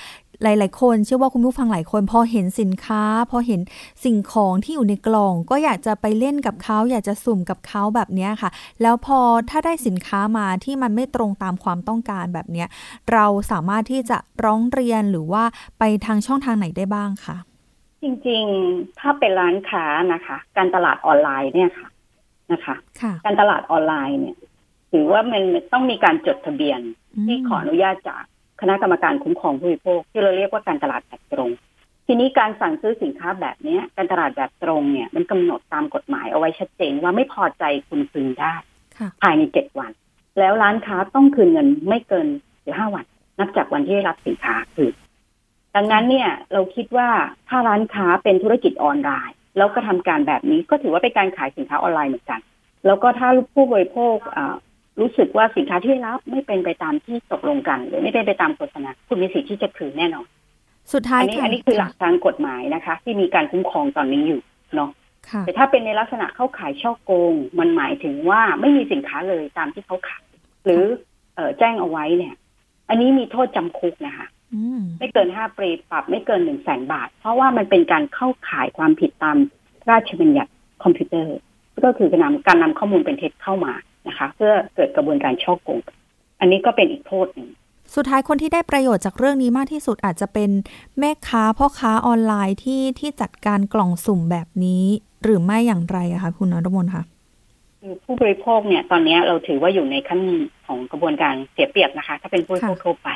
[0.42, 3.60] หลาย ๆ คนเชื่อว่าคุณผู้ฟังหลายคนพอเห็นสินค้า พอเห็น
[4.04, 8.50] สิ่งของที่อยู่ในกล่อง ก็อยากจะไปเล่นกับเขาอยากจะสุ่มกับเขาแบบเนี้ยค่ะ
[8.82, 9.18] แล้วพอ
[9.50, 12.68] ถ้าได้สินค้ามาที่มันไม่ตรงตามความต้องการแบบเนี้ย
[13.12, 15.44] เราสามารถที่จะร้องเรียนหรือว่า
[15.78, 17.36] ไปทางช่องทางไหนได้บ้างคะ
[18.02, 21.88] จริง ๆ ถ้าเป็นร้านค้านะคะ การตลาดออนไลน์เนี่ยค่ะ
[22.52, 24.36] นะคะค่ะการตลาดออนไลน์เนี่ย
[24.92, 26.80] ถือว่ามันต้องมีการจดทะเบียน
[27.26, 28.24] ที่ขออนุญาตจาก
[28.60, 31.50] คณะกรรมการคุ้มครองผู้บริโภคที่เราเรียกว่าการตลาดแบบตรง
[32.06, 38.54] ทีนี้การสั่งซื้อสินค้าแบบเนี้ยการตลาดแบบตรงเนี่ย มันกำหนดตามกฎหมายเอาไว้ชัดเจนว่าไม่พอใจคุณคืนได้
[38.98, 39.92] ค่ะภายในเจ็ดวัน
[40.38, 42.26] แล้วร้านค้าต้องคืนเงินไม่เกิน
[42.64, 43.04] สิบห้าวัน
[43.38, 44.94] นับจากวันที่ได้รับสินค้าคืน
[45.74, 47.08] ดังนั้นเนี่ยเราคิดว่า
[47.48, 52.40] ถ้าร้านค้าเป็นธุรกิจออนไลน์ แล้วก็ทำการแบบนี้ก็ถือว่าเป็นการขายสินค้าออนไลน์เหมือนกัน
[52.86, 54.54] แล้วก็ถ้าผู้บริโภคอ่า
[55.00, 60.26] รู้สึกว่าสินค้าที่ได้รับไม่เป็นไปตามที่ตกลงกัน หรือไม่เป็นไปตามโฆษณาคุณมีสิทธิ์ที่จะคืนแน่นอน
[60.92, 64.40] สุดท้ายอันนี้ค่ะอันนี้คือหลักทางกฎหมายนะคะ ที่มีการคุ้มครองตอนนี้อยู่
[64.74, 64.90] เนาะ
[65.28, 70.24] ค่ะแต่ถ้าเป็นในลักษณะเข้าขายช่อโกง มันหมายถึงว่าไม่มีสินค้าเลยตามที่เขาขาย
[70.64, 70.82] หรือ
[71.34, 72.34] เออแจ้งเอาไว้เนี่ย
[72.88, 79.36] อันนี้มีโทษจำคุกนะคะอืมไม่เกินห้าปีปรับไม่เกินหนึ่งแสนบาท เพราะว่ามันเป็นการเข้าข่ายความผิดตาม
[79.90, 81.36] ราชบัญญัติคอมพิวเตอร์
[81.84, 83.72] ก็คือการนำการนำข้อมูลเป็นเท็จเข้ามา
[84.08, 85.80] นะคะ เพื่อเกิดกระบวนการช่อโกง
[86.40, 87.48] อันนี้ก็เป็นอีกโทษหนึ่ง
[87.94, 90.50] สุดท้ายคนที่ได้ประโยชน์จากเรื่องนี้มากที่สุดอาจจะเป็น
[90.98, 94.84] แม่ค้าพ่อค้าออนไลน์ที่ที่จัดการกล่องสุ่มแบบนี้
[95.22, 97.04] หรือไม่อย่างไรอะคะคุณนรมนคะ
[97.80, 100.20] คือผู้บริโภคเนี่ย ตอนนี้เราถือว่าอยู่ในขั้น
[100.66, 103.08] ของกระบวนการเสียเปรียบนะคะ ถ้าเป็นผู้บริโภคค่ะทั่วไป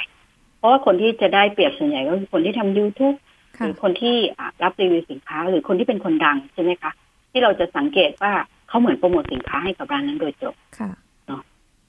[0.58, 6.90] เพราะว่าคนที่จะได้เปรียบส่วนใหญ่ก็คือคนที่ทำ YouTube หค่ะรือคนที่อะรับรีวิวสินค้า หรือคนที่เป็นคนดังใช่ไหมคะ
[7.30, 8.32] ที่เราจะสังเกตว่า
[8.70, 10.90] เขาเหมือนโปรโมทสินค้าให้กับร้านนั้นโดยตรงค่ะ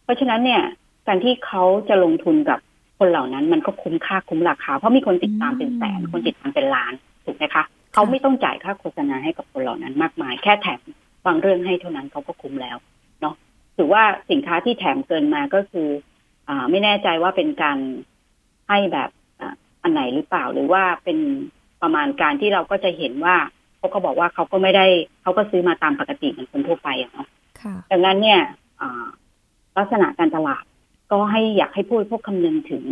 [0.03, 0.61] เพราะฉะนั้นเนี่ย
[1.07, 2.59] การที่เขาจะลงทุนกับ
[2.99, 6.93] คนเหล่านั้นมันก็คุ้มค่าคุ้มราคาเพราะมีคนติดตามเป็นแสนอืมคนติดตามเป็นล้าน
[7.25, 7.63] ถูกไหมคะ
[7.93, 10.81] เขาไม่ต้องจ่ายค่าโฆษณาให้กับคนเหล่านั้นมากมาย แค่แถม
[11.25, 12.77] บางเรื่องให้เท่านั้นเขาก็คุ้มแล้ว
[13.21, 13.35] เนาะ
[13.77, 15.87] ถือว่าสินค้าที่แถมเกินมาก็คือ
[16.49, 17.77] อ่าไม่แน่ใจว่าเป็นการ
[18.69, 21.17] ให้แบบอ่าอันไหนหรือเปล่าหรือว่าเป็น
[21.81, 23.35] ประมาณการที่เราก็จะเห็นว่า
[23.81, 24.85] เขาก็บอกว่าเขาก็ไม่ได้
[25.21, 27.27] เขาก็ซื้อมาตามปกติเหมือนคนทั่วไปอะเนาะ
[27.61, 28.41] ค่ะดังนั้นเนี่ย
[28.81, 29.07] อ่า
[29.77, 30.63] ลักษณะการตลาด
[31.11, 32.83] ก็ให้อยากให้พูดพวกคำนึงถึง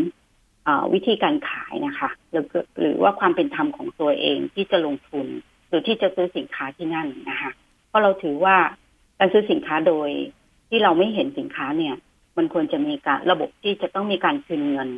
[0.67, 2.45] อ่าวิธีการขายนะคะหรือ
[2.80, 5.28] หรือว่าความเป็นธรรมของตัวเองที่จะลงทุน
[5.67, 7.52] หรือที่จะซื้อสินค้าที่นั่นนะคะ
[7.88, 8.56] เพราะเราถือว่า
[9.19, 10.10] การซื้อสินค้าโดย
[10.69, 11.95] ที่เราไม่เห็นสินค้าเนี่ย
[12.38, 14.89] มันควรจะมีการระบบที่จะต้องมีการคืนเงิน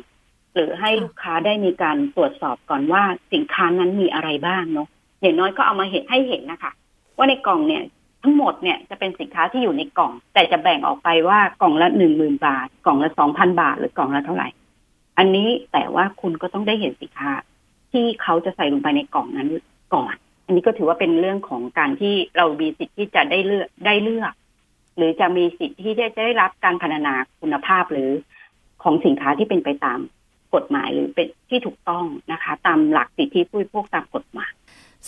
[0.54, 3.02] หรือให้ค่ะลูกค้าได้มีการตรวจสอบก่อนว่า
[3.32, 4.88] สินค้านั้นมีอะไรบ้างเนาะ
[5.22, 6.72] อย่างน้อยก็เอามาเห็นให้เห็นนะคะ
[7.16, 7.82] ว่าในกล่องเนี่ย
[8.22, 14.48] ทั้งหมดเนี่ยจะเป็นสินค้าที่อยู่ในกล่อง แต่จะแบ่งออกไปว่ากล่องละหนึ่งหมื่นบาท กล่องละสองพันบาท หรือกล่องละเท่าไหร่
[15.18, 17.32] อันนี้แต่ว่าคุณก็ต้องได้เห็นสินค้า
[17.92, 19.48] ที่เขาจะใส่ลงไปในกล่องนั้น
[19.94, 20.14] ก่อน
[20.46, 24.32] อันนี้ก็ถือว่าเป็นเรื่องของการที่เรามีสิทธิ์ที่จะได้เลือกได้เลือก
[24.96, 28.10] หรือจะมีสิทธิ์ที่จะได้รับการพัฒนาคุณภาพหรือ
[28.82, 30.00] ของสินค้าที่เป็นไปตาม
[30.54, 34.52] กฎหมายหรือเป็นที่ถูกต้องนะคะ ตามหลักสิทธิผู้บริโภคตามกฎหมาย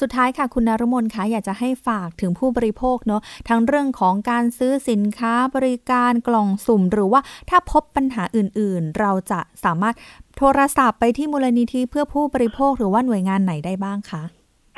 [0.01, 9.95] สุดท้ายค่ะคุณนรมนคะอยากจะให้ฝากถึงผู้บริโภคเนาะทั้งเรื่องของการซื้อสินค้าบริการกล่องสุ่ม หรือว่าถ้าพบปัญหาอื่นๆ เราจะสามารถ
[10.39, 14.23] โทรศัพท์ไปที่มูลนิธิเพื่อผู้บริโภคหรือว่าหน่วยงานไหนได้บ้างคะ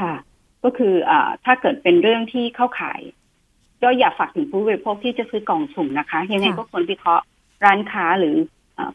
[0.01, 0.15] ค่ะ
[0.65, 3.01] ก็คืออ่าถ้าเกิดเป็นเรื่องที่เข้าข่าย
[3.83, 7.25] ก็อยากฝากถึงผู้บริโภคที่จะซื้อกล่องสุ่มนะคะ ยังไงก็ควรวิเคราะห์
[7.65, 8.37] ร้านค้าหรือ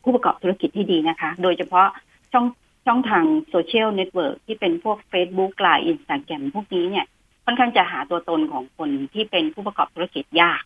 [0.04, 1.88] ผู้ประกอบธุรกิจที่ดีนะคะ โดยเฉพาะ
[2.34, 2.46] ช่อง
[2.86, 7.06] ช่องทางโซเชียลเน็ตเวิร์กที่เป็นพวก Facebook ไลน์อินสตาแกรมพวกนี้เนี่ย
[7.46, 10.62] ค่อนข้างจะหาตัวตนของคนที่เป็นผู้ประกอบธุรกิจยาก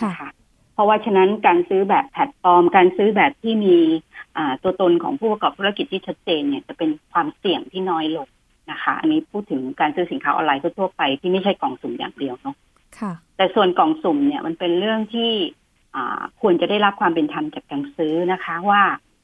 [0.00, 0.30] ค่ะ
[0.74, 3.76] เพราะว่าฉะนั้นการซื้อแบบแพลตฟอร์ม การซื้อแบบที่มี
[4.62, 8.28] ตัวตนของผู้ประกอบธุรกิจที่ชัดเจนเนี่ยจะเป็นความเสี่ยงที่น้อยลง
[8.70, 12.56] นะคะ อันนี้พูดถึงการซื้อสินค้าออนไลน์ทั่วไปที่ไม่ใช่กล่องสุ่มอย่างเดียวเนาะ
[13.36, 15.30] แต่ส่วนกล่องสุ่มเนี่ยมันเป็นเรื่องที่
[16.40, 18.82] ควรจะได้รับความเป็นธรรมจากการซื้อนะคะว่า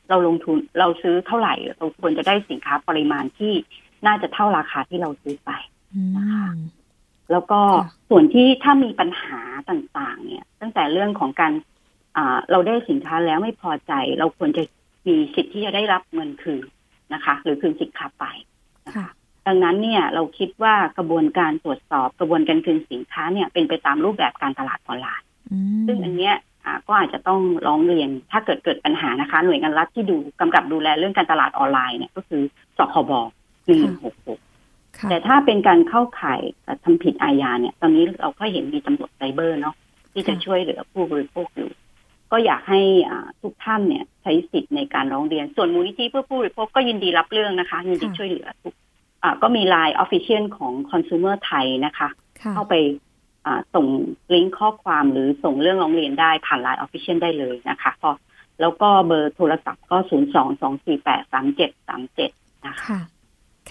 [0.09, 3.53] เราลงทุนเราซื้อเท่าไหร่เราควรจะได้สินค้าปริมาณที่
[4.07, 5.51] น่าจะเท่าราคาที่เราซื้อไป
[6.17, 6.47] นะคะ
[7.33, 7.61] แล้วก็
[8.11, 9.40] ส่วนที่ถ้ามีปัญหา
[9.71, 11.53] ต่างๆ เนี่ย ตั้งแต่เรื่องของการ
[12.51, 14.62] เราได้สินค้าแล้วไม่พอใจ เราควรจะ
[15.07, 16.64] มีสิทธิ์ที่จะได้รับเงินคืน
[17.14, 18.25] นะคะ หรือคืนสินค้าไป
[18.87, 19.09] นะคะ
[19.47, 25.29] ดังนั้นเนี่ยเราคิดว่ากระบวนการตรวจสอบกระบวนการคืนสินค้าเนี่ยเป็นไปตามรูปแบบการตลาดออนไลน์
[25.87, 26.35] ซึ่งอันเนี้ย
[26.87, 32.42] ก็อาจจะต้องร้องเรียนถ้าเกิดเกิดปัญหานะคะ หน่วยงานรัฐที่ดูกำกับดูแลเรื่องการตลาดออนไลน์เนี่ยก็คือ
[32.79, 33.12] สคบ
[33.66, 34.40] หนึ่งหกหก
[35.11, 36.40] แต่ถ้าเป็นการเข้าข่าย
[36.85, 39.74] ทำผิดอาญาเนี่ย ตอนนี้เราก็เห็นมีตำรวจไซเบอร์เนาะ
[40.12, 41.70] ที่จะช่วยเหลือผู้บริโภคอยู่
[42.33, 42.81] ก็อยากให้
[43.42, 48.74] ทุกท่านเนี่ยใช้สิทธิ์ในการร้องเรียน ส่วนมูลนิธิเพื่อผู้บริโภคก็ยินดีรับเรื่องนะคะยินดีช่วยเหลือทุก
[49.42, 52.09] ก็มีไลน์ official ของ consumer ไทยนะคะ
[52.55, 52.74] เข้าไป
[53.74, 53.87] ส่ง
[54.35, 58.11] ลิงก์ข้อความหรือส่งเรื่องร้องเรียนได้ผ่านไลน์ official ได้เลยนะคะพอ
[58.61, 62.30] แล้วก็เบอร์โทรศัพท์ก็ศูนย์สองสองสี่แปดสามเจ็ดสามเจ็ด
[62.66, 63.00] นะคะ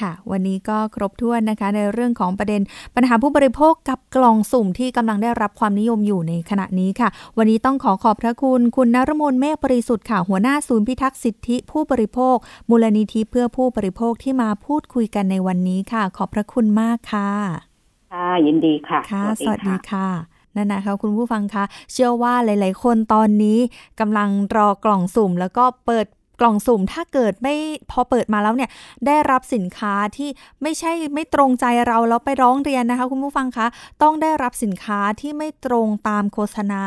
[0.01, 2.62] ค่ะ วันนี้ก็ครบถ้วนนะคะ ในเรื่องของประเด็น
[2.95, 12.36] ปัญหาผู้บริโภคกับกล่องสุ่มที่กำลังได้รับความนิยมอยู่ในขณะนี้ค่ะ วันนี้ต้องขอขอบพระคุณ คุณนรมนเมฆบริสุทธิ์ค่ะ หัวหน้าศูนย์พิทักษ์สิทธิผู้บริโภค
[12.69, 17.72] มูลนิธิเพื่อผู้บริโภคที่มาพูดคุยกันในวันนี้ค่ะ ขอบพระคุณมากค่ะ
[18.13, 20.08] ค่ะยินดีค่ะ ค่ะ สวัสดีค่ะ
[20.56, 23.60] นั่นนะคะคุณผู้ฟังคะเชื่อว่าหลาย ๆ คนตอนนี้
[23.99, 26.06] กำลังรอกล่องสุ่ม แล้วก็เปิด
[26.39, 27.56] กล่องสุ่มถ้าเกิดไม่
[27.91, 28.69] พอเปิดมาแล้วเนี่ย
[29.08, 30.30] ได้รับสินค้าที่
[30.62, 33.67] ไม่ใช่ไม่ตรงใจเราแล้วไปร้องเรียนนะคะคุณผู้ฟังคะ
[34.02, 36.84] ต้องได้รับสินค้าที่ไม่ตรงตามโฆษณา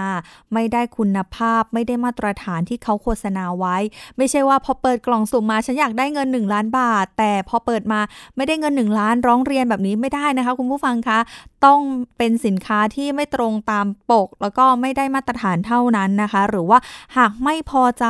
[0.55, 3.77] ไม่ได้คุณภาพ ไม่ได้มาตรฐานที่เขาโฆษณาไว้
[4.17, 8.01] ไม่ใช่ว่าพอเปิดกล่องสุ่มมาฉันอยากได้เงิน 1 ล้านบาท แต่พอเปิดมา
[8.37, 11.19] ไม่ได้เงิน 1 ล้านร้องเรียนแบบนี้ไม่ได้นะคะคุณผู้ฟังคะ
[11.67, 11.81] ต้อง
[12.19, 16.79] เป็นสินค้าที่ไม่ตรงตามปก แล้วก็ไม่ได้มาตรฐานเท่านั้นนะคะ หรือว่า
[17.17, 18.07] หากไม่พอใจ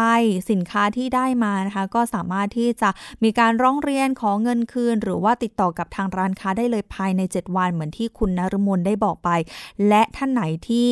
[0.50, 2.90] สินค้าที่ได้มานะคะ ก็สามารถที่จะ
[3.22, 9.30] มีการร้องเรียนขอเงินคืน หรือว่าติดต่อกับทางร้านค้าได้เลยภายใน 7 วันเหมือนที่คุณนรมนได้บอกไป
[9.88, 10.88] และท่านไหนที่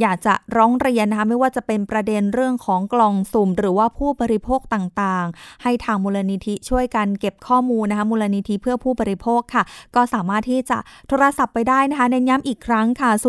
[0.00, 9.62] อยากจะร้องเรียนนะคะไม่ว่าจะเป็นประเด็นเรื่องของกล่องสุ่ม หรือว่าผู้บริโภคต่างๆ ให้ทางมูลนิธิช่วยกันเก็บข้อมูลนะคะมูลนิธิเพื่อผู้บริโภคค่ะ
[9.94, 10.78] ก็สามารถที่จะ
[11.08, 13.24] โทรศัพท์ไปได้นะคะเน้นย้ำอีกครั้งค่ะ 02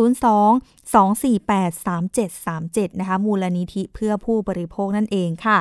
[0.96, 5.58] 248 3737 นะคะมูลนิธิเพื่อผู้บริโภคนั่นเองค่ะ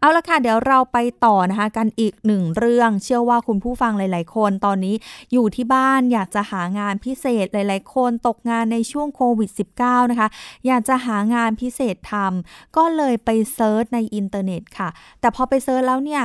[0.00, 4.94] เอาละค่ะ เดี๋ยวเราไปต่อนะคะ กันอีกหนึ่งเรื่อง เชื่อว่าคุณผู้ฟังหลาย ๆ คนตอนนี้
[5.32, 10.28] อยู่ที่บ้านอยากจะหางานพิเศษหลาย ๆ คนตกงานในช่วงโควิด -19 นะคะ
[10.66, 14.88] อยากจะหางานพิเศษทำก็เลยไป search ในอินเทอร์เน็ตค่ะ
[15.20, 16.24] แต่พอไป search แล้วเนี่ย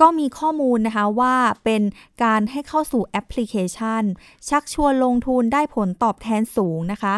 [0.00, 1.34] ก็มีข้อมูลนะคะว่า
[1.64, 1.82] เป็น
[2.24, 4.02] การให้เข้าสู่แอปพลิเคชัน
[4.48, 7.14] ชักชวนลงทุนได้ผลตอบแทนสูงนะคะ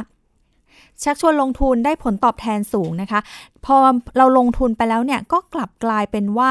[1.02, 3.20] ชักชวนลงทุนได้ผลตอบแทนสูงนะคะ
[3.64, 3.76] พอ
[4.16, 6.50] เราลงทุนไปแล้วเนี่ยก็กลับกลายเป็นว่า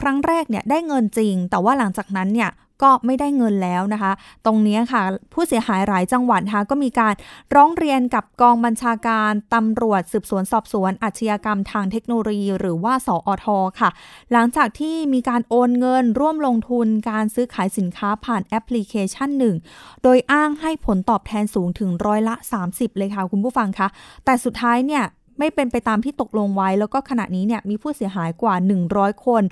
[0.00, 2.50] ครั้งแรกเนี่ยได้เงินจริง แต่ว่าหลังจากนั้นเนี่ย
[2.82, 4.12] ก็ไม่ได้เงินแล้วนะคะ
[4.46, 7.14] ตรงนี้ค่ะ ผู้เสียหายหลายจังหวัดค่ะก็มีการ
[7.54, 13.46] ร้องเรียนกับกองบัญชาการตำรวจสืบสวนสอบสวนอาชญากรรมทางเทคโนโลยี หรือว่าสออท
[13.80, 13.90] ค่ะ
[14.32, 19.56] หลังจากที่มีการโอนเงินร่วมลงทุนการซื้อขายสินค้าผ่านแอปพลิเคชันหนึ่ง
[20.02, 22.34] โดยอ้างให้ผลตอบแทนสูงถึงร้อยละ
[22.66, 23.88] 30 เลยค่ะคุณผู้ฟังคะ
[24.24, 25.04] แต่สุดท้ายเนี่ย
[25.42, 28.54] ไม่เป็นไปตามที่ตกลงไว้ แล้วก็ขณะนี้เนี่ยมีผู้เสียหายกว่า
[28.90, 29.42] 100 คน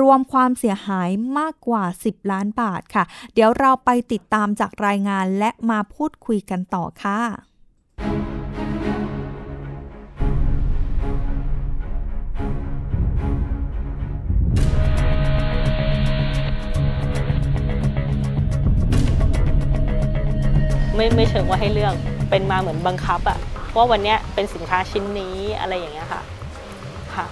[0.00, 7.20] รวมความเสียหายมากกว่า 10 ล้านบาทค่ะ เดี๋ยวเราไปติดตามจากรายงานและมาพูดคุยกันต่อค่ะ
[20.94, 21.94] ไม่ไม่เชิงว่าให้เลือก
[22.30, 23.38] เป็นมาเหมือนบังคับอะ
[23.76, 26.22] ว่าวันนี้เป็นสินค้าชิ้นนี้อะไรอย่างเงี้ยค่ะ
[27.14, 27.26] ค่ะ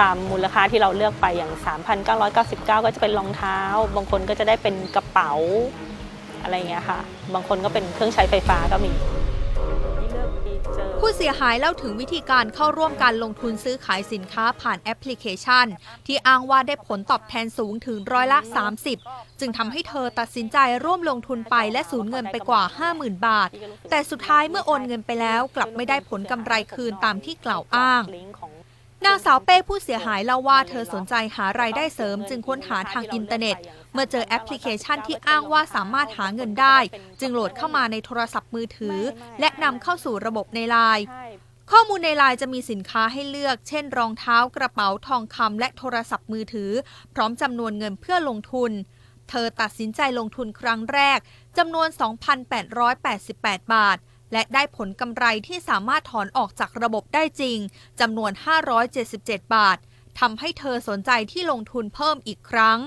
[0.00, 1.52] ตามมูลค่าที่เราเลือกไปอย่าง
[2.08, 3.58] 3,999 ก็จะเป็นรองเท้า
[3.96, 5.32] บางคนก็จะได้เป็นกระเป๋า
[6.42, 7.00] อะไรเงี้ยค่ะ
[7.34, 8.92] บางคนก็เป็นเครื่องใช้ไฟฟ้าก็มี
[11.00, 15.66] ผู้เสียหายเล่าถึงวิธีการเข้าร่วมการลงทุนซื้อขายสินค้าผ่านแอปพลิเคชัน
[16.06, 18.38] ที่อ้างว่าได้ผลตอบแทนสูงถึงร้อยละ
[18.90, 22.62] 30 จึงทำให้เธอตัดสินใจร่วมลงทุนไปและสูญเงินไปกว่า
[22.94, 23.48] 50,000 บาท
[23.90, 28.02] แต่สุดท้ายเมื่อโอนเงินไปแล้วกลับไม่ได้ผลกำไรคืนตามที่กล่าวอ้าง
[29.06, 33.56] นางสาวเป้ผู้เสียหายเล่าว่าเธอสนใจหารายได้เสริม จึงค้นหาทางอินเทอร์เน็ต
[33.92, 36.78] เมื่อเจอแอปพลิเคชันที่อ้างว่าสามารถหาเงินได้
[37.20, 38.98] จึงโหลดเข้ามาในโทรศัพท์มือถือ
[39.40, 41.04] และนำเข้าสู่ระบบในไลน์
[41.70, 46.70] ข้อมูลในไลน์จะมีสินค้าให้เลือก เช่น รองเท้ากระเป๋าทองคำและโทรศัพท์มือถือ
[47.14, 48.72] พร้อมจำนวนเงินเพื่อลงทุน
[49.30, 51.18] เธอตัดสินใจลงทุนครั้งแรก
[51.58, 51.88] จำนวน
[52.60, 53.98] 2,888 บาท
[54.32, 57.58] และได้ผลกำไรที่สามารถถอนออกจากระบบได้จริง
[58.00, 58.32] จำนวน
[58.92, 59.78] 577 บาท
[60.20, 62.80] ทำให้เธอสนใจที่ลงทุนเพิ่มอีกครั้ง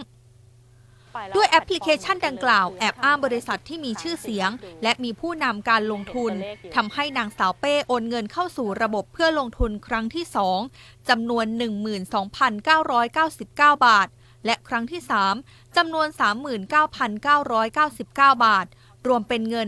[1.36, 4.50] ด้วยแอปพลิเคชันดังกล่าวแอบอ้างบริษัทที่มีชื่อเสียง
[4.84, 6.34] และมีผู้นำการลงทุน
[6.76, 10.26] ทำให้นางสาวเป้โอนเงินเข้าสู่ระบบเพื่อลงทุนครั้งที่
[10.68, 11.46] 2จำนวน
[12.66, 14.08] 12,999 บาท
[14.46, 15.02] และครั้งที่
[15.38, 18.06] 3จำนวน 39,999
[18.46, 18.66] บาท
[19.08, 19.68] รวมเป็นเงิน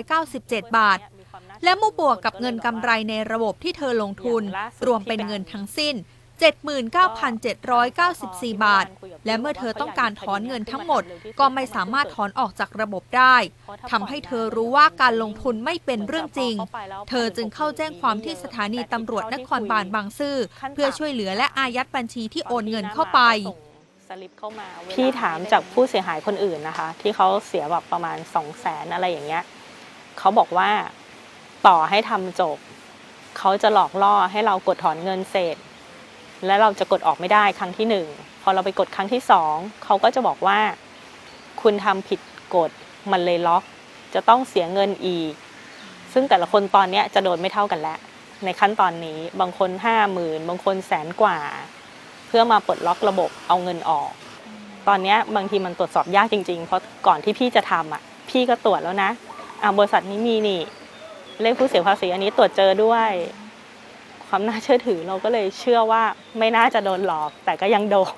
[0.00, 0.98] 56,997 บาท
[1.64, 4.42] และเมู่อบวกกับเงินกำไรในระบบที่เธอลงทุน
[4.86, 5.94] รวมเป็นเงินทั้งสิ้น
[7.18, 8.86] 79,794 บาท
[9.26, 11.02] และเมื่อเธอต้องการถอนเงินทั้งหมด
[11.38, 13.36] ก็ไม่สามารถถอนออกจากระบบได้
[13.90, 16.54] ทำให้เธอรู้ว่าการลงทุนไม่เป็นเรื่องจริง
[17.08, 20.36] เธอจึงเข้าแจ้งความที่สถานีตำรวจนครบาลบางซื่อ
[20.74, 23.20] เพื่อช่วยเหลือและอายัดบัญชีที่โอนเงินเข้าไป
[24.96, 29.44] พี่ถามจากผู้เสียหายคนอื่นนะคะ ที่เขาเสียแบบประมาณสองแสนอะไรอย่างเงี้ย
[30.18, 30.70] เขาบอกว่า
[31.66, 32.58] ต่อให้ทำจบ
[33.38, 35.56] เขาจะหลอกล่อให้เรากดถอนเงินเสร็จ
[36.46, 38.06] และเราจะกดออกไม่ได้ครั้งที่หนึ่ง
[38.42, 40.58] พอเราไปกดครั้งที่สองเขาก็จะบอกว่า
[41.62, 42.20] คุณทำผิด
[42.54, 42.70] กฎ
[43.12, 43.62] มันเลยล็อก
[44.14, 45.32] จะต้องเสียเงินอีก
[46.12, 47.98] ซึ่งแต่ละคนตอนเนี้ยจะโดนไม่เท่ากันแล้ว
[48.44, 51.38] ในขั้นตอนนี้บางคนห้าหมื่นบางคนแสนกว่า
[52.28, 54.10] เพื่อมาปลดล็อกระบบเอาเงินออก
[54.88, 59.10] ตอนนี้บางทีมันตรวจสอบยากจริง ๆ เพราะก่อนที่พี่จะทำอะพี่ก็ตรวจแล้วนะ
[59.62, 60.60] อ่าบริษัทนี้มีนี่
[61.42, 63.10] เลขผู้เสียภาษีอันนี้ตรวจเจอด้วย
[64.28, 66.02] ความน่าเชื่อถือเราก็เลยเชื่อว่า
[66.38, 68.12] ไม่น่าจะโดนหลอก แต่ก็ยังโดน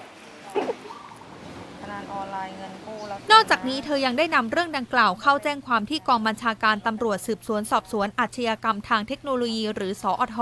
[3.32, 10.38] นอกจากนี้เธอยังได้นำเรื่องดังกล่าวเข้าแจ้งความที่กองบัญชาการตำรวจสืบสวนสอบสวนอาชญากรรมทางเทคโนโลยีหรือสอท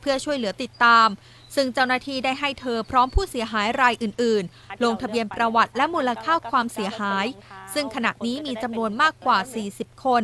[0.00, 1.08] เพื่อช่วยเหลือติดตาม
[1.60, 7.26] ซึ่งเจ้าหน้าที่ได้ให้เธอพร้อมผู้เสียหายรายอื่น ๆ ลงทะเบียนประวัติและมูลค่าความเสียหาย
[7.74, 9.38] ซึ่งขณะนี้มีจำนวนมากกว่า
[9.70, 10.22] 40 คน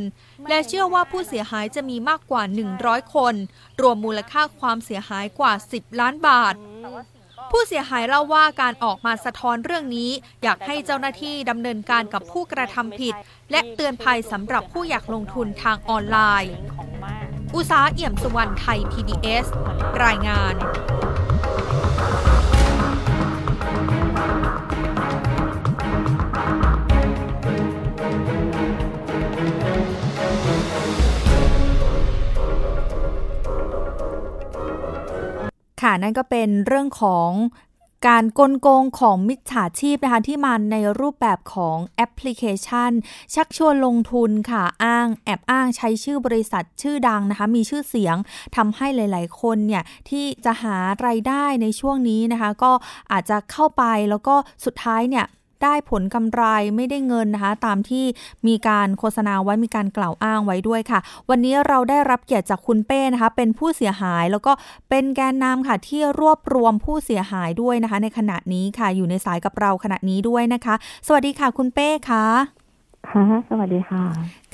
[0.48, 2.42] และเชื่อว่าผู้เสียหายจะมีมากกว่า
[2.78, 3.34] 100 คน
[3.80, 6.54] รวมมูลค่าความเสียหายกว่า 10 ล้านบาท
[7.50, 10.10] ผู้เสียหายเล่าว่าการออกมาสะท้อนเรื่องนี้
[10.42, 13.14] อยากให้เจ้าหน้าที่ดำเนินการกับผู้กระทำผิด
[13.50, 16.52] และเตือนภัยสำหรับผู้อยากลงทุนทางออนไลน์
[17.54, 19.46] อุษาเอี่ยมสุวรรณไทย PBS
[20.04, 20.54] รายงาน
[35.82, 37.30] ค่ะนั่นก็เป็นเรื่องของ
[38.08, 42.92] การกลโกงของมิจฉาชีพนะคะที่มาในรูปแบบของแอปพลิเคชัน
[43.34, 48.16] ชักชวนลงทุนค่ะอ้างแอบอ้างใช้ชื่อบริษัทชื่อดังนะคะมีชื่อเสียง
[48.56, 52.72] ทำให้หลาย ๆ คนเนี่ยที่จะหาไรายได้ในช่วงนี้นะคะ ก็
[53.12, 55.26] อาจจะเข้าไปแล้วก็สุดท้ายเนี่ย
[55.64, 56.42] ได้ผลกำไร
[56.76, 58.04] ไม่ได้เงินนะคะ ตามที่
[58.46, 61.00] มีการโฆษณาไว้มีการกล่าวอ้างไว้ด้วยค่ะ
[61.30, 64.52] วันนี้เราได้รับเกียรติจากคุณเป้นะคะ เป็นผู้เสียหายแล้วก็
[64.88, 70.74] เป็นแกนนำค่ะที่รวบรวมผู้เสียหายด้วยนะคะ ในขณะนี้ค่ะ อยู่ในสายกับเราขณะนี้ด้วยนะคะ
[71.06, 72.24] สวัสดีค่ะ คุณเป้ค่ะ
[73.10, 74.02] ค่ะ สวัสดีค่ะ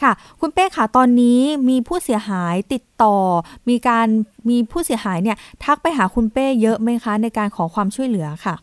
[0.02, 3.16] ค่ะ คุณเป้ค่ะ ตอนนี้มีผู้เสียหายติดต่อ
[3.68, 4.06] มีการ
[4.50, 8.54] มีผู้เสียหายเนี่ย ทักไปหาคุณเป้เยอะไหมคะ ในการขอความช่วยเหลือค่ะ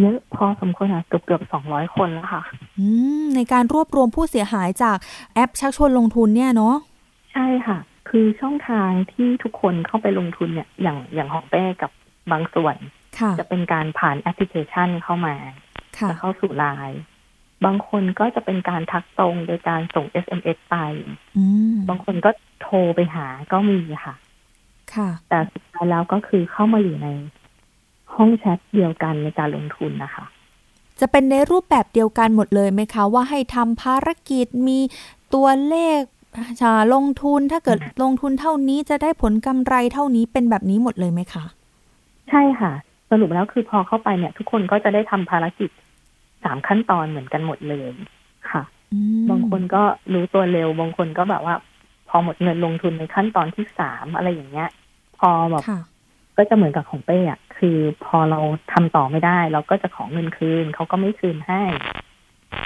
[0.00, 2.42] เยอะพอสมควรค่ะเกือบเกือบสองร้อยคนแล้วค่ะ
[2.78, 2.86] อื
[3.22, 4.98] มในการรวบรวมผู้เสียหายจาก
[5.34, 6.74] แอปชักชวนลงทุนเนี่ยเนาะ
[7.32, 11.90] ใช่ค่ะ คือช่องทางที่ทุกคนเข้าไปลงทุนเนี่ย อย่างอย่างของเป้กับ
[12.32, 12.76] บางส่วน
[13.18, 15.34] ค่ะจะเป็นการผ่านแอปพลิเคชันเข้ามา
[15.98, 17.00] ค่ะจะเข้าสู่ไลน์
[17.64, 20.76] บางคนก็จะเป็นการทักตรงโดยการส่ง SMS ไป
[21.36, 22.30] อืมบางคนก็
[22.62, 24.14] โทรไปหาก็มีค่ะ
[24.94, 27.08] ค่ะ แต่สุดท้ายแล้วก็คือเข้ามาอยู่ใน
[28.18, 30.24] ห้องแชทเดียวกันในการลงทุนนะคะ
[31.00, 34.78] จะเป็นในรูปแบบเดียวกันหมดเลยไหมคะ ว่าให้ทำภารกิจมี
[35.34, 36.00] ตัวเลข
[36.62, 41.44] จะลงทุนถ้าเกิดลงทุนเท่านี้จะได้ผลกำไรเท่านี้เป็นแบบนี้หมดเลยไหมคะ
[42.30, 42.72] ใช่ค่ะ
[43.10, 45.70] สรุปแล้วคือพอเข้าไปเนี่ย ทุกคนก็จะได้ทำภารกิจ
[46.44, 47.90] สามขั้นตอนเหมือนกันหมดเลย
[48.50, 51.54] ค่ะอืมบางคนก็รู้ตัวเร็ว บางคนก็แบบว่า
[52.08, 54.68] พออหมดเงินลงทุนในขั้นตอนที่สามอะไรอย่างเงี้ย
[55.18, 55.80] พอแบบค่ะ
[56.36, 58.40] ก็จะเหมือนกับของเป้อะ คือพอเรา
[58.72, 61.62] ทำต่อไม่ได้ เราก็จะขอเงินคืนเขาก็ไม่คืนให้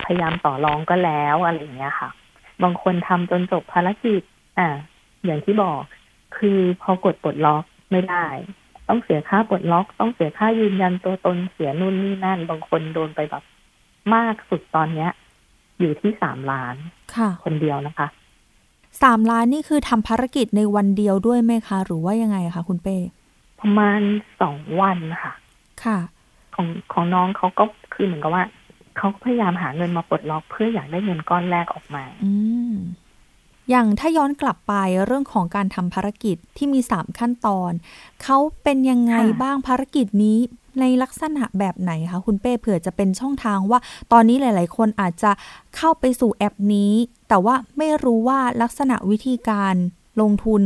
[0.05, 2.11] พยายามต่อรองก็แล้วอะไรอย่างเงี้ยค่ะ
[2.63, 4.23] บางคนทำจนจบภารกิจ
[4.59, 4.69] อ่า
[5.25, 5.81] อย่างที่บอก
[6.37, 8.27] คือพอกดปลดล็อกไม่ได้
[8.89, 13.43] ต้องเสียค่าปลดล็อก ต้องเสียค่ายืนยันตัวตนเสียนู่นนี่นั่น บางคนโดนไปแบบ
[14.15, 15.11] มากสุดตอนเนี้ย
[15.81, 16.75] อยู่ที่สามล้าน
[17.15, 18.07] ค่ะ คนเดียวนะคะ
[19.03, 22.97] สามล้านนี่คือทำภารกิจในวันเดียวด้วยไหมคะ หรือว่ายังไงคะคุณเป้
[23.62, 24.01] ประมาณ
[24.40, 25.33] สองวันค่ะ
[25.85, 25.98] ค่ะ
[26.55, 28.44] ของของน้องเขาก็คือเหมือนกับว่า
[28.96, 32.33] เขาพยายามหาเงินมาปลดล็อกเพื่ออยากได้เงินก้อนแรกออกมา อื
[32.72, 32.75] ม
[33.70, 34.75] อย่างถ้าย้อนกลับไป
[35.07, 37.72] เรื่องของการทำภารกิจที่มีสามขั้นตอน
[38.22, 40.38] เขาเป็นยังไงค่ะบ้างภารกิจนี้
[40.81, 43.79] ในลักษณะแบบไหนคะ คุณเป้เผื่อจะเป็นช่องทางว่า
[44.12, 45.31] ตอนนี้หลาย ๆ คนอาจจะ
[45.77, 46.92] เข้าไปสู่แอปนี้
[47.29, 49.75] แต่ว่าไม่รู้ว่าลักษณะวิธีการ
[50.20, 50.62] ลงทุน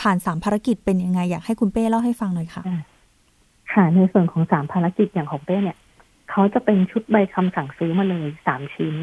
[0.00, 2.62] ผ่านสามภารกิจเป็นยังไง อยากให้คุณเป้เล่าให้ฟังหน่อยค่ะ
[3.72, 5.78] ค่ะ ในส่วนของสามภารกิจอย่างของเป้เนี่ย
[6.30, 8.96] เขาจะเป็นชุดใบคำสั่งซื้อมาเลยสามชิ้น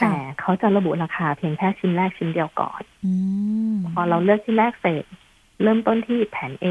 [0.00, 3.12] ค่ะแต่เขาจะระบุราคาเพียงแค่ชิ้นแรกชิ้นเดียวก่อนอื
[3.72, 5.04] มพอเราเลือกชิ้นแรกเสร็จ
[5.62, 6.66] เริ่มต้นที่แผน A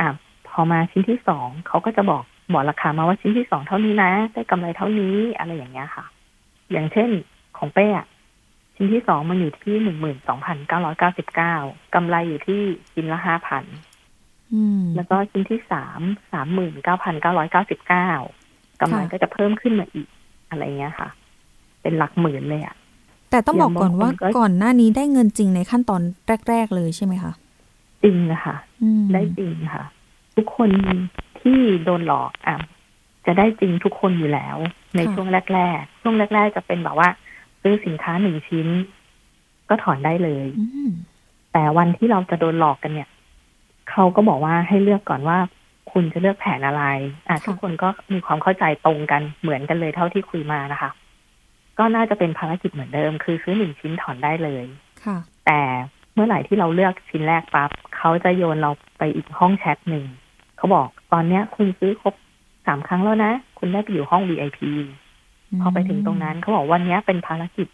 [0.00, 0.08] อะ
[0.48, 2.22] พอมาชิ้นที่สองเขาก็จะบอก
[2.52, 6.04] บอกราคามาว่าชิ้นที่สองเท่านี้นะ ได้กำไรเท่านี้อะไรอย่างเงี้ยค่ะ
[6.72, 7.10] อย่างเช่น
[7.58, 8.06] ของเป้อะ
[8.74, 11.56] ชิ้นที่สองมันอยู่ที่หนึ่งหมื่นสองพันเก้าร้อยเก้าสิบเก้า
[11.94, 12.60] กำไรอยู่ที่
[12.92, 13.64] ชิ้นละห้าพัน
[14.54, 16.00] อืมแล้วก็ชิ้นที่สาม
[16.32, 18.10] สามหมื่นเก้าพันเก้าร้อยเก้าสิบเก้า
[18.80, 20.08] กำไรค่ะก็จะเพิ่มขึ้นมาอีก
[20.50, 21.08] อะไรเงี้ยค่ะ
[21.82, 22.76] เป็นหลักหมื่นเลยอะ
[23.30, 26.02] แต่ต้องบอกก่อนว่าอย่างบางคนก็ก่อนหน้านี้ได้เงินจริงในขั้นตอน
[26.48, 27.32] แรก ๆ เลยใช่ไหมคะ
[28.02, 29.84] จริงนะคะอืมได้จริงค่ะ
[30.36, 30.70] ทุกคน
[31.40, 32.56] ที่โดนหลอกอะ
[33.26, 34.56] จะได้จริงทุกคนอยู่แล้ว
[34.96, 37.08] ในช่วงแรก ๆ ช่วงแรก ๆ จะเป็นแบบว่า
[37.64, 38.68] ซื้อสินค้าหนึ่งชิ้น
[39.68, 40.90] ก็ถอนได้เลยอืม
[41.52, 43.08] แต่วันที่เราจะโดนหลอกกันเนี่ย
[43.90, 45.38] เขาก็บอกว่าให้เลือกก่อนว่า
[45.92, 46.84] คุณจะเลือกแผนอะไร
[47.28, 50.90] อะทุกคนก็มีความเข้าใจตรงกันเหมือนกันเลยเท่าที่คุยมานะคะ
[51.78, 54.64] ก็น่าจะเป็นภารกิจเหมือนเดิม คือซื้อหนึ่งชิ้นถอนได้เลย
[55.04, 55.60] ค่ะ แต่
[56.14, 60.04] เมื่อไหร่ที่เราเลือกชิ้นแรกปั๊บเขาจะโยนเราไปอีกห้องแชทหนึ่ง
[60.56, 62.14] เขาบอกตอนเนี้ย คุณซื้อครบ
[62.66, 64.58] สามครั้งแล้วนะ คุณได้ไปอยู่ห้อง VIP
[65.60, 67.68] พอไปถึงตรงนั้นเขาบอกวันเนี้ยเป็นภารกิจ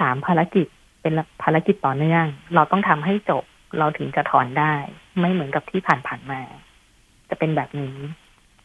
[0.00, 0.66] สามภารกิจ
[1.02, 3.44] เป็นภารกิจต่อเนื่อง เราต้องทำให้จบ
[3.78, 4.74] เราถึงจะถอนได้
[5.20, 6.40] ไม่เหมือนกับที่ผ่านๆมา
[7.30, 7.96] จะเป็นแบบนี้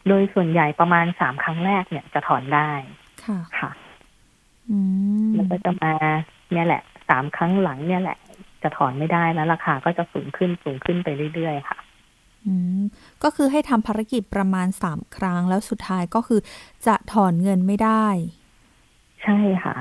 [0.07, 2.71] โดยส่วนใหญ่ประมาณสามครั้งแรกเนี่ยจะถอนได้
[3.25, 3.71] ค่ะค่ะ
[4.69, 4.77] อื
[5.27, 5.93] มแล้วก็จะมา
[6.51, 8.17] เนี่ยแหละสามครั้งหลังเนี่ยแหละ
[8.63, 11.79] จะถอนไม่ได้แล้วราคาก็จะสูงขึ้นสูงขึ้นไปเรื่อยๆค่ะ
[12.45, 12.81] อืม
[13.23, 16.39] ก็คือให้ทำภารกิจประมาณสามครั้งแล้วสุดท้ายก็คือ
[16.87, 18.07] จะถอนเงินไม่ได้
[19.23, 19.75] ใช่ค่ะ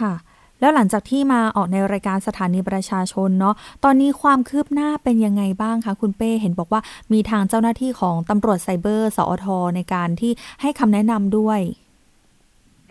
[0.00, 0.14] ค่ะ
[0.60, 6.80] แล้วหลังจากที่มาออกในรายการสถานีประชาชนเนาะตอนนี้ความคืบหน้าเป็นยังไงบ้างคะคุณเป้เห็นบอกว่า
[7.12, 11.60] มีทางเจ้าหน้าที่ของตำรวจไซเบอร์สอทในการที่ให้คำแนะนำด้วย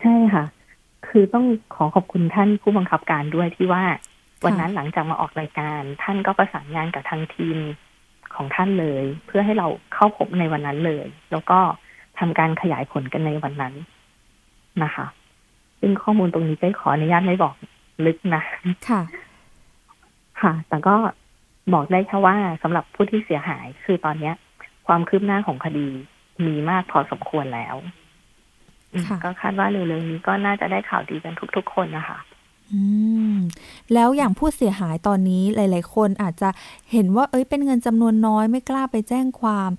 [0.02, 0.44] ใช่ค่ะ
[1.08, 3.82] คือต้องขอขอบคุณท่านผู้บังคับการด้วยที่ว่า
[4.44, 7.56] วันนั้นหลังจากมาออกรายการ ท่านก็ประสานงานกับทางทีม
[8.34, 11.58] ของท่านเลย เพื่อให้เราเข้าพบในวันนั้นเลย แล้วก็
[12.18, 13.74] ทำการขยายผลกันในวันนั้น
[14.82, 15.06] นะคะ
[15.84, 17.54] ซึ่งข้อมูลตรงนี้เจ๊ขออนุญาตไม่บอก
[18.06, 18.42] ลึกนะ
[18.88, 19.02] ค่ะ
[20.40, 20.94] ค่ะ แต่ก็
[21.74, 24.34] บอกได้แค่ว่าสำหรับผู้ที่เสียหายคือตอนเนี้ย
[24.86, 25.88] ความคืบหน้าของคดี
[26.46, 27.76] มีมากพอสมควรแล้ว
[28.92, 32.18] อืมค่ะก็คาดว่าเร็วๆนี้ก็น่าจะได้ข่าวดีกันทุก ๆ คนนะคะ
[32.72, 32.82] อื
[33.34, 33.36] ม
[33.94, 36.48] แล้วอย่างผู้เสียหายตอนนี้หลาย ๆ คนอาจจะ
[36.92, 39.70] เห็นว่า เอ้ยเป็นเงินจำนวนน้อยไม่กล้าไปแจ้งความ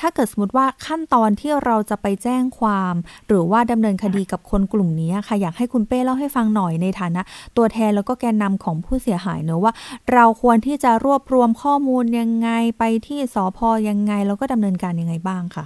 [0.00, 2.94] ถ้าเกิดสมมติว่าขั้นตอนที่เราจะไปแจ้งความ
[3.26, 7.22] หรือว่าดำเนินคดีกับคนกลุ่มนี้ค่ะ อยากให้คุณเป้เล่าให้ฟังหน่อยในฐานะ
[7.56, 9.72] ตัวแทนแล้วก็แกนนำของผู้เสียหายเนอะว่า
[10.12, 13.58] เราควรที่จะรวบรวมข้อมูลยังไงไปที่สพ
[13.88, 15.64] ยังไง แล้วก็ดำเนินการยังไงบ้างค่ะ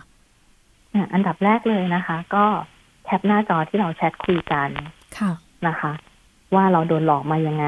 [0.94, 2.44] อะอันดับแรกเลยนะคะ ก็
[3.04, 4.68] แคปหน้าจอที่เราแชทคุยกัน
[5.18, 5.32] ค่ะ
[5.66, 5.92] นะคะ
[6.54, 7.66] ว่าเราโดนหลอกมายังไง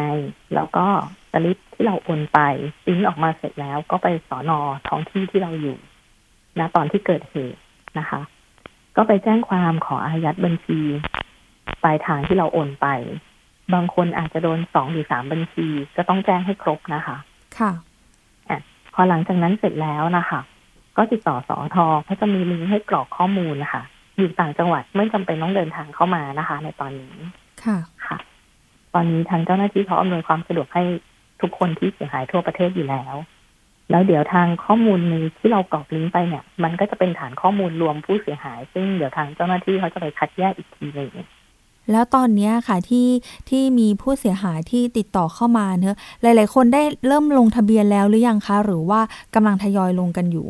[0.54, 0.86] แล้วก็
[1.32, 2.38] สลิปที่เราโอนไป
[2.84, 5.76] ซิงค์ออกมาเสร็จแล้ว ก็ไปสอนอท้องที่ที่เราอยู่
[6.60, 7.60] นะตอนที่เกิดเหตุ
[7.98, 8.20] นะคะ
[8.96, 10.80] ก็ไปแจ้งความขออายัดบัญชี
[11.82, 12.86] ปลายทางที่เราโอนไป
[13.74, 15.66] บางคนอาจจะโดนสองหรือสามบัญชี
[15.96, 17.16] ก็ต้องแจ้งให้ครบนะคะ
[17.58, 17.72] ค่ะ
[18.94, 20.40] พอหลังจากนั้นเสร็จแล้วนะคะ
[20.96, 23.82] ก็ติดต่อสอทอเขาจะมีลิงก์ให้กรอกข้อมูลนะคะ
[24.16, 27.14] อยู่ต่างจังหวัดไม่จำเป็นต้องเดินทางเข้ามานะคะ ในตอนนี้
[27.64, 27.76] ค่ะ
[28.06, 28.18] ค่ะ
[28.94, 30.82] ตอนนี้ทางเจ้าหน้าที่เขาอำนวยความสะดวกให้
[31.40, 33.14] ทุกคนที่เสียหายทั่วประเทศอยู่แล้ว
[33.90, 41.10] แล้วเดี๋ยวทางข้อมูลในที่เรากรอกลิงก์ไปเนี่ย มันก็จะเป็นฐานข้อมูลรวมผู้เสียหาย ซึ่งเดี๋ยวทางเจ้าหน้าที่เขาจะไปคัดแยกอีกทีหนึ่ง
[41.90, 43.08] แล้วตอนนี้ค่ะที่
[43.48, 49.00] ที่มีผู้เสียหายที่ติดต่อเข้ามาเนอะหลาย ๆ คนได้เริ่มลงทะเบียนแล้วหรือยังคะ หรือว่า
[49.34, 50.46] กำลังทยอยลงกันอยู่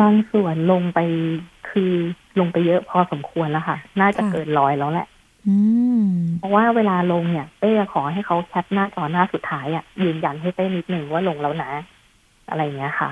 [0.00, 0.98] บางส่วนลงไป
[1.70, 1.92] คือ
[2.40, 5.06] ลงไปเยอะพอสมควรแล้วค่ะ น่าจะค่ะเกินร้อยแล้วแหละ
[5.46, 5.56] อื
[6.02, 6.06] ม
[6.40, 11.70] เพราะว่าเวลาลงเนี่ยเป้ขอให้เขาแคปหน้าจอหน้าสุดท้ายอะ่ะยืนยันให้เป้นิดหนึ่งว่าลงแล้วนะ
[12.48, 13.10] อะไรเงี้ยค่ะ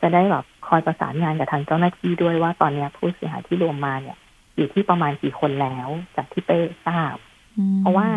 [0.00, 4.16] จะได้แบบคอยประสานงานกับทางเจ้าหน้าที่ด้วยว่าตอนเนี้ยผู้เสียหายที่รวมมาเนี่ย
[4.56, 7.16] อยู่ที่ประมาณกี่คนแล้ว จากที่เป้ทราบ
[7.80, 8.08] เพราะว่า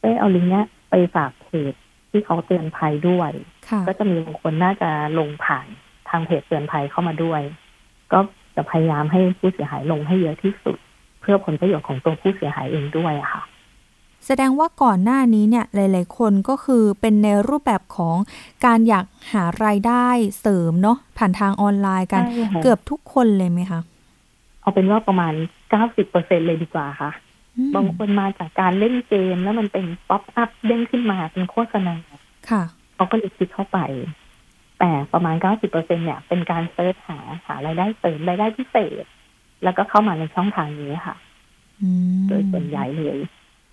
[0.00, 1.74] เป้เอาลิงก์เนี้ยไปฝากเพจ
[2.10, 3.30] ที่เขาเตือนภัยด้วย
[3.68, 5.66] ค่ะก็จะมีบางคนน่าจะลงผ่าน
[6.10, 7.42] ทางเพจเตือนภัยเข้ามาด้วย
[8.12, 8.18] ก็
[8.56, 10.78] จะพยายามให้ผู้เสียหายลงให้เยอะที่สุด
[11.20, 13.42] เพื่อผลประโยชน์ของตัวผู้เสียหายเองด้วยอะค่ะ
[14.26, 18.16] แสดงว่าก่อนหน้านี้เนี่ยหลาย ๆ คนก็คือเป็นในรูปแบบของ
[18.66, 20.06] การอยากหารายได้
[20.40, 23.80] เสริมเนาะผ่านทางออนไลน์กันใช่ค่ะเกือบทุกคนเลยไหมคะ
[24.60, 25.32] เอาเป็นว่าประมาณ
[25.70, 27.10] เก้าสิบเปอร์เซ็นเลยดีกว่าค่ะ
[27.56, 31.94] อืมบางคนมาจากการเล่นเกมแล้วมันเป็น pop-up เด้งขึ้นมาเป็นโฆษณา
[32.50, 32.62] ค่ะ
[32.94, 33.78] เขาก็เลยคลิกเข้าไป
[34.78, 39.04] แต่ประมาณเก้าสิบเปอร์เซ็นต์เนี่ย เป็นการ search หาหารายได้เสริมรายได้พิเศษ
[39.64, 41.16] แล้วก็เข้ามาในช่องทางนี้ค่ะ
[41.82, 43.18] อืมโดยส่วนใหญ่เลย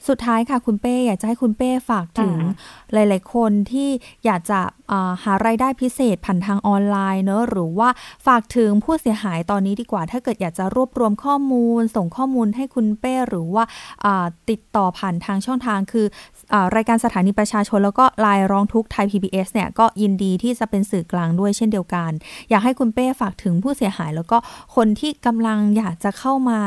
[0.08, 2.54] สุดท้ายค่ะคุณเป้อยากจะให้คุณเป้ฝากถึงค่ะ
[2.94, 3.90] หลาย ๆ คนที่
[4.26, 4.60] อยากจะ
[4.92, 7.90] อ่าหารายได้พิเศษผ่านทางออนไลน์เนอะหรือว่า
[8.28, 13.64] ฝากถึงผู้เสียหายตอนนี้ดีกว่า ถ้าเกิดอยากจะรวบรวมข้อมูล ส่งข้อมูลให้คุณเป้หรือว่า
[14.06, 16.06] อ่าติดต่อผ่านทางช่องทางคือ
[16.54, 22.12] อารายการสถานีประชาชน แล้วก็ไลน์ร้องทุกข์ไทย PBS เนี่ยก็ยินดีที่จะเป็นสื่อกลางด้วยเช่นเดียวกัน
[22.50, 24.38] อยากให้คุณเป้ฝากถึงผู้เสียหาย แล้วก็
[24.76, 26.60] คนที่กำลังอยากจะเข้ามา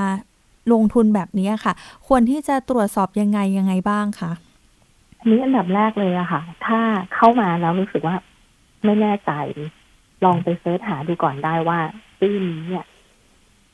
[0.72, 1.72] ลงทุนแบบนี้ค่ะ
[2.06, 4.32] ควรที่จะตรวจสอบยังไงยังไงบ้างคะ
[5.18, 6.80] อันนี้อันดับแรกเลยอะค่ะ ถ้า
[7.14, 8.16] เข้ามาแล้วรู้สึกว่า
[8.84, 9.32] ไม่แน่ใจ
[10.24, 11.78] ลองไปเสิร์ชหาดูก่อนได้ว่า
[12.18, 12.84] ชื่อนี้เนี่ย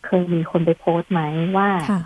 [0.06, 1.20] เคยมีคนไปโพสต์ไหม
[1.56, 2.00] ว่าค่ะ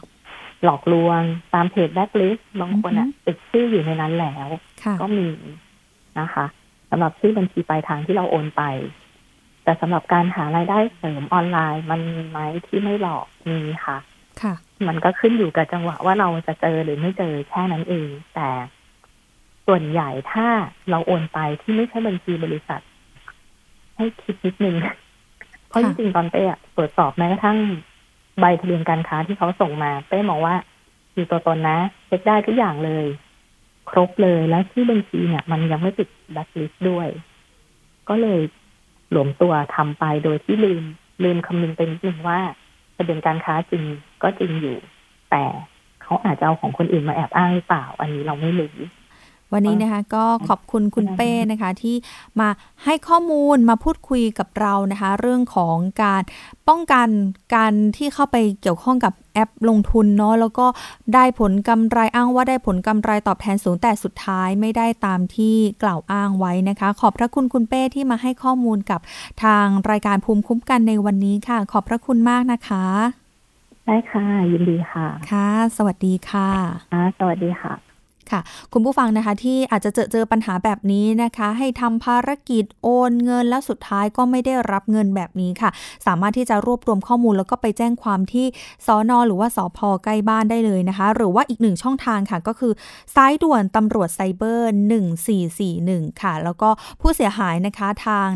[0.65, 1.21] หลอกลวง
[1.55, 4.49] ตามเพจแบ็คลิสบางคนอะอือฮึติดชื่ออยู่ในนั้นแล้ว
[4.85, 5.27] ค่ะก็มี
[6.21, 6.47] นะคะ
[6.91, 8.63] สำหรับชื่อบัญชีปลายทางที่เราโอนไป
[9.65, 13.99] แต่สำหรับการหารายได้เสริมออนไลน์มันมีไหมที่ไม่หลอกมีค่ะค่ะ
[14.89, 18.49] มันก็ขึ้นอยู่กับจังหวะว่าเราจะเจอหรือไม่เจอแค่นั้นเอง แต่
[19.67, 20.47] ส่วนใหญ่ถ้า
[20.91, 22.83] เราโอนไปที่ไม่ใช่บัญชีบริษัท
[23.97, 24.77] ให้คิดนิดนึง
[25.69, 27.59] เพราะจริงๆตอนเป้อะตรวจสอบแม้กระทั่ง
[28.41, 30.55] ใบทะเบียนการค้าที่เขาส่งมาเป้มองว่า
[31.17, 33.07] มีตัวตนนะเช็คได้ทุกอย่างเลย
[33.91, 37.09] ครบเลยแล้วที่บัญชีเนี่ย มันยังไม่ติดแบล็คลิสต์ด้วย
[38.09, 38.41] ก็เลย
[39.11, 40.83] หลวมตัวทำไปโดยที่ลืม
[41.25, 42.41] ลืมคำนึงไปนิดนึงว่า
[42.97, 43.85] ทะเบียนการค้าจริง
[44.25, 44.77] ก็จริงอยู่
[45.31, 45.45] แต่
[46.03, 48.75] เขาอาจจะเอาของคนอื่นมาแอบอ้างหรือเปล่า อันนี้เราไม่รู้
[49.53, 51.97] วันนี้นะคะก็ขอบคุณคุณเป้นะคะที่
[52.41, 52.49] มา
[52.85, 56.23] ให้ข้อมูลมาพูดคุยกับเรานะคะ เรื่องของการ
[56.69, 57.09] ป้องกัน
[57.55, 60.67] การที่เข้าไปเกี่ยวข้องกับแอปลงทุนเนาะแล้วก็
[61.15, 69.01] ได้ผลกำไรอ้างว่าได้ผลกำไรตอบแทนสูงแต่สุดท้ายไม่ได้ตามที่กล่าวอ้างไว้นะคะ ขอบพระคุณคุณเป้ที่มาให้ข้อมูลกับ
[69.45, 73.24] ทางรายการภูมิคุ้มกันในวันนี้ค่ะ ขอบพระคุณมากนะคะ
[73.87, 76.49] ได้ค่ะ ยินดีค่ะ ค่ะ สวัสดีค่ะ
[76.93, 77.94] ค่ะสวัสดีค่ะ
[78.33, 78.41] ค่ะ
[78.73, 85.71] คุณผู้ฟังนะคะที่อาจจะเจอเจอปัญหาแบบนี้นะคะ ให้ทำภารกิจโอนเงินแล้วสุดท้ายก็ไม่ได้รับเงินแบบนี้ค่ะ
[86.07, 88.47] สามารถที่จะรวบรวมข้อมูลแล้วก็ไปแจ้งความที่
[88.87, 92.73] สอนอหรือว่าสอพใกล้บ้านได้เลยนะคะ หรือว่าอีกหนึ่งช่องทางค่ะก็คือ
[93.15, 94.73] สายด่วนตำรวจไซเบอร์
[95.41, 96.69] 1441 ค่ะ แล้วก็
[97.01, 98.29] ผู้เสียหายนะคะทาง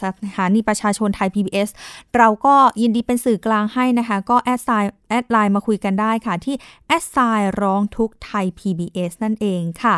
[0.00, 0.02] ส
[0.36, 1.68] ถานีประชาชนไทย PBS
[2.16, 6.54] เราก็ยินดีเป็นสื่อกลางให้นะคะ ก็ at sign add LINE มาคุยกันได้ค่ะ ที่
[6.86, 9.96] at sign ร้องทุกข์ Thai PBS นั่นเองค่ะ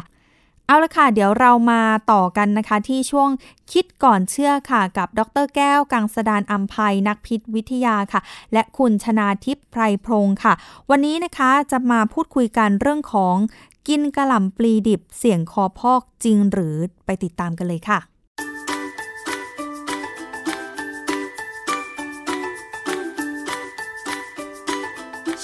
[0.66, 1.82] เอาละค่ะ เดี๋ยวเรามา
[2.12, 3.30] ต่อกันนะคะที่ช่วง
[3.72, 8.20] คิดก่อนเชื่อค่ะ กับดรแก้ว กังสดานอัมภัยนักพิษวิทยาค่ะ
[8.52, 10.52] และคุณชนาทิพย์ไพรพงศ์ค่ะ
[10.90, 13.36] วันนี้นะคะจะมาพูดคุยกันเรื่องของ
[13.88, 18.09] กินกะหล่ำปลีดิบเสี่ยงคอพอกจริงหรือไปติดตามกันเลยค่ะ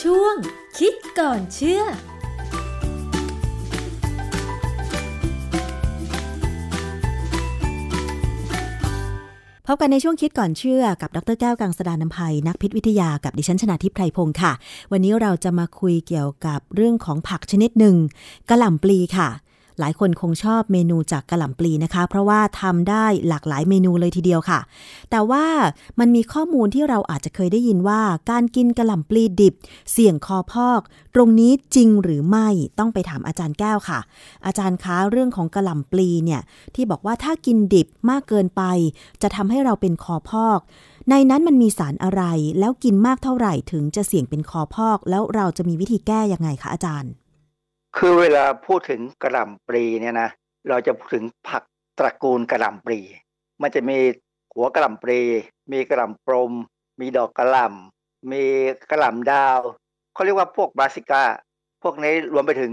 [0.03, 0.34] ช่วง
[0.78, 1.82] คิดก่อนเชื่อ
[9.66, 14.53] พบกันในช่วงคิดก่อนเชื่อกับดรแก้วกังสดานนภัยนักพิษวิทยากับดิฉันชนาทิพไพรพงศ์ค่ะ
[14.92, 17.97] วันนี้เราจะมาคุยเกี่ยวกับเรื่องของผักชนิดหนึ่ง
[18.49, 19.28] กระหล่ำปลีค่ะ
[19.81, 24.61] หลายคนคงชอบเมนูจากกระหล่ำปลีนะคะ เพราะว่าทำได้หลากหลายเมนูเลยทีเดียวค่ะ
[25.11, 25.45] แต่ว่า
[25.99, 28.01] มันมีข้อมูลที่เราอาจจะเคยได้ยินว่า
[28.31, 29.55] การกินกระหล่ำปลีดิบ
[29.93, 30.81] เสี่ยงคอพอก
[31.14, 32.49] ตรงนี้จริงหรือไม่
[32.79, 34.01] ต้องไปถามอาจารย์แก้วค่ะ
[34.47, 36.41] อาจารย์คะเรื่องของกระหล่ำปลีเนี่ย
[36.74, 38.62] ที่บอกว่าถ้ากินดิบมากเกินไป
[39.22, 40.61] จะทำให้เราเป็นคอพอก
[41.11, 42.22] ในนั้นมันมีสารอะไร
[42.59, 47.12] แล้วกินมากเท่าไหร่ถึงจะเสี่ยงเป็นคอพอก แล้วเราจะมีวิธีแก้ยังไงคะอาจารย์
[48.01, 50.30] คือเวลาพูดถึงกระหล่ำปลีเนี่ยนะ
[50.68, 51.62] เราจะพูดถึงผัก
[51.99, 53.01] ตระกูลกระหล่ำปลี
[53.62, 53.99] มันจะมี
[54.55, 55.20] หัวกระหล่ำปลี
[55.72, 56.53] มีกระหล่ำปรม
[57.01, 58.42] มีดอกกระหล่ำมี
[58.90, 59.59] กระหล่ำดาว
[60.14, 61.24] เขาเรียกว่าพวกบราซิก้า
[61.82, 62.72] พวกนี้รวมไปถึง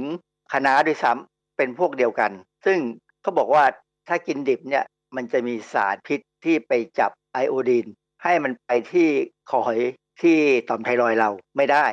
[0.52, 2.32] คะน้าด้วยซ้ำเป็นพวกเดียวกัน
[2.66, 2.80] ซึ่ง
[3.22, 3.64] เขาบอกว่า
[4.08, 7.86] ถ้ากินดิบเนี่ยมันจะมีสารพิษที่ไปจับไอโอดีน
[8.24, 9.08] ให้มันไปที่
[9.50, 9.82] คอหอย
[10.22, 10.38] ที่
[10.70, 11.86] ต่อมไทรอยเราไม่ได้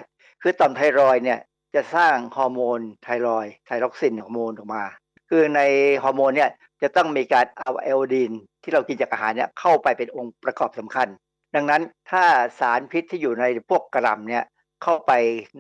[0.43, 1.39] คือต่อมไทรอยเนี่ย
[1.75, 4.85] จะสร้างฮอร์โมน thyroid thyroxine ฮอร์โมนออกมา
[5.31, 5.61] คือใน
[6.03, 6.51] ฮอร์โมนเนี่ย
[6.83, 11.09] จะต้องมีการเอาไอโอดีนที่เรากินจากอาหารเนี่ยเข้าไปเป็นองค์ประกอบสำคัญ
[11.55, 12.25] ดังนั้นถ้า
[12.61, 14.45] สารพิษที่อยู่ในพวกกะหล่ำเนี่ย
[14.83, 15.13] เข้าไป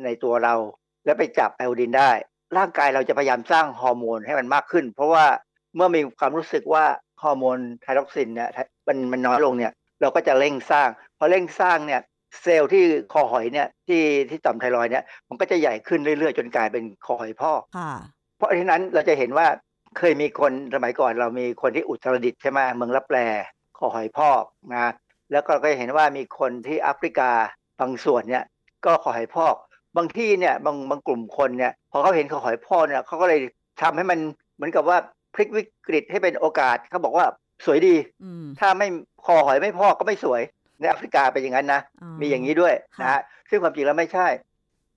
[0.04, 0.54] ในตัวเรา
[1.04, 2.11] แล้วไปจับไอโอดีนได้
[2.56, 5.26] ร่างกายเราจะพยายามสร้างฮอร์โมนให้มันมากขึ้น เพราะว่า
[5.76, 6.84] เมื่อมีความรู้สึกว่า
[7.22, 8.50] ฮอร์โมน thyroxine เนี่ย
[8.88, 10.88] มันมันน้อยลงเนี่ยเราก็จะเร่งสร้าง
[11.18, 12.00] พอเร่งสร้างเนี่ย
[12.43, 17.61] เซลล์ที่คอหอยเนี่ยที่ที่ต่อมไทรอยเนี่ยมันก็จะใหญ่ขึ้นเรื่อยๆ จนกลายเป็นคอหอยพอก
[18.37, 19.47] เพราะฉะนั้นเราจะเห็นว่า
[19.99, 23.18] เคยมีคนสมัยก่อน เรามีคนที่อุตรดิตถ์ใช่ไหมเมืองรับแปล
[23.78, 24.93] คอหอยพอกนะ
[25.33, 27.31] แล้วก็ก็เห็นว่ามีคนที่แอฟริกา
[27.81, 28.45] บางส่วนเนี่ย
[28.87, 29.55] ก็คอหอยพอก
[29.97, 33.41] บางที่เนี่ยบางบางกลุ่มคนเนี่ยพอเขาเห็นคอหอยพอกเนี่ยเขาก็เลย
[33.83, 34.18] ทำให้มัน
[34.57, 34.99] เหมือนกับว่า
[35.35, 37.26] พลิกวิกฤตให้เป็นโอกาสเขาบอกว่า
[37.64, 37.95] สวยดี
[38.61, 38.89] ถ้าไม่
[39.26, 40.43] คอหอยไม่พอกก็ไม่สวย
[40.81, 41.81] ในแอฟริกาเป็นอย่างนั้นนะ
[42.20, 43.20] มีอย่างนี้ด้วยนะฮะ
[43.51, 44.26] ซึ่งความจริงแล้วไม่ใช่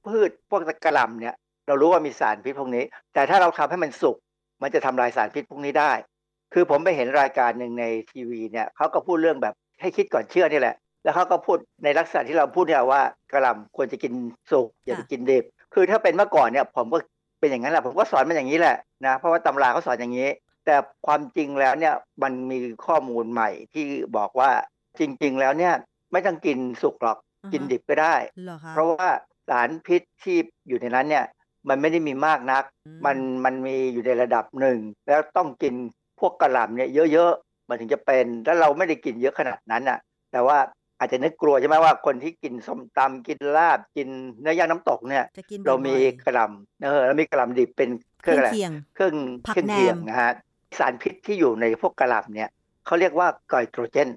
[0.06, 1.36] พืชพวกกระหล่ำเนี่ย
[1.68, 4.18] เรารู้ว่ามีสารพิษพวกนี้ แต่ถ้าเราทำให้มันสุก
[4.62, 5.92] มันจะทำลายสารพิษพวกนี้ได้
[6.54, 14.14] คือผมไปเห็นรายการหนึ่งในทีวีเนี่ยเขาก็พูดเรื่องแบบให้คิดก่อนเชื่อนี่แหละ แล้วเขาก็พูดในลักษณะที่เราพูดเนี่ยว่ากระหล่ำควรจะกิน
[14.52, 16.98] สุกอย่าไปกินดิบคือถ้าเป็นเมื่อก่อนเนี่ยผมก็
[17.40, 20.30] เป็นอย่างนั้นแหละผมก็สอนมันอย่างนี้แหละนะเพราะว่าตำราเขาสอนอย่างนี้
[20.66, 20.76] แต่
[21.06, 23.86] ความจริงแล้วเนี่ยมันมีข้อมูลใหม่ที่
[24.18, 24.52] บอกว่า
[25.00, 25.74] จริง ๆ แล้วเนี่ย
[26.12, 27.18] ไม่ต้องกินสุกหรอก
[27.54, 28.16] กินดิบก็ได้
[28.70, 29.08] เพราะว่า
[29.50, 30.38] สารพิษที่
[30.68, 31.26] อยู่ในนั้นเนี่ย
[31.70, 32.64] มันไม่ได้มีมากนัก
[33.06, 35.74] มันมันมีอยู่ในระดับหนึ่ง แล้วต้องกิน
[36.20, 40.00] พวกกระหล่ำเนี่ยเยอะๆมันถึงจะเป็น แล้วเราไม่ได้กินเยอะขนาดนั้นอะ
[40.32, 40.58] แต่ว่า
[41.00, 44.08] อาจจะนึกกลัวใช่ไหมว่าคนที่กินส้มตำกินลาบกิน
[44.42, 45.26] เนื้อย่างน้ำตกเนี่ย
[45.68, 47.90] เรามีกระหล่ำเออเรามีกระหล่ำดิบเป็น
[48.22, 48.50] เครื่องอะไร
[48.96, 49.16] เครื่อง
[49.46, 50.32] เครื่องเคียงนะฮะ
[50.78, 52.50] สารพิษที่อยู่ในพวกกะหล่ำเนี่ย
[52.86, 54.10] เขาเรียกว่า goitrogen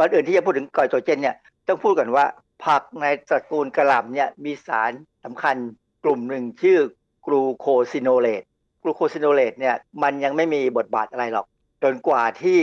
[0.00, 1.36] ก่อนอื่นที่จะพูดถึง goitrogen เนี่ย
[1.68, 2.24] ต้องพูดกันว่า
[2.64, 4.92] ผักในตระกูลกะหล่ำเนี่ยมีสาร
[5.24, 5.56] สำคัญ
[6.04, 6.78] กลุ่มหนึ่งชื่อ
[7.26, 8.42] glucosinolate
[8.82, 11.46] glucosinolate เนี่ยมันยังไม่มีบทบาทอะไรหรอก
[11.82, 12.60] จนกว่าที่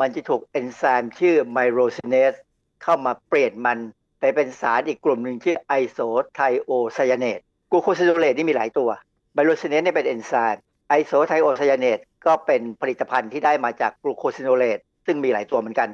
[0.00, 2.34] มันจะถูกเอนไซม์ชื่อ myrosinase
[2.82, 3.78] เข้ามาเปลี่ยนมัน
[4.20, 8.90] ไปเป็นสารอีกกลุ่มหนึ่งชื่อ isothiocyanate glucosinolate นี่มีหลายตัว
[9.34, 15.88] myrosinase เนี่ยเป็นเอนไซม์ isothiocyanate ก็เป็นผลิตภัณฑ์ที่ได้มาจาก glucosinolate ซึ่งมีหลายตัวเหมือนกัน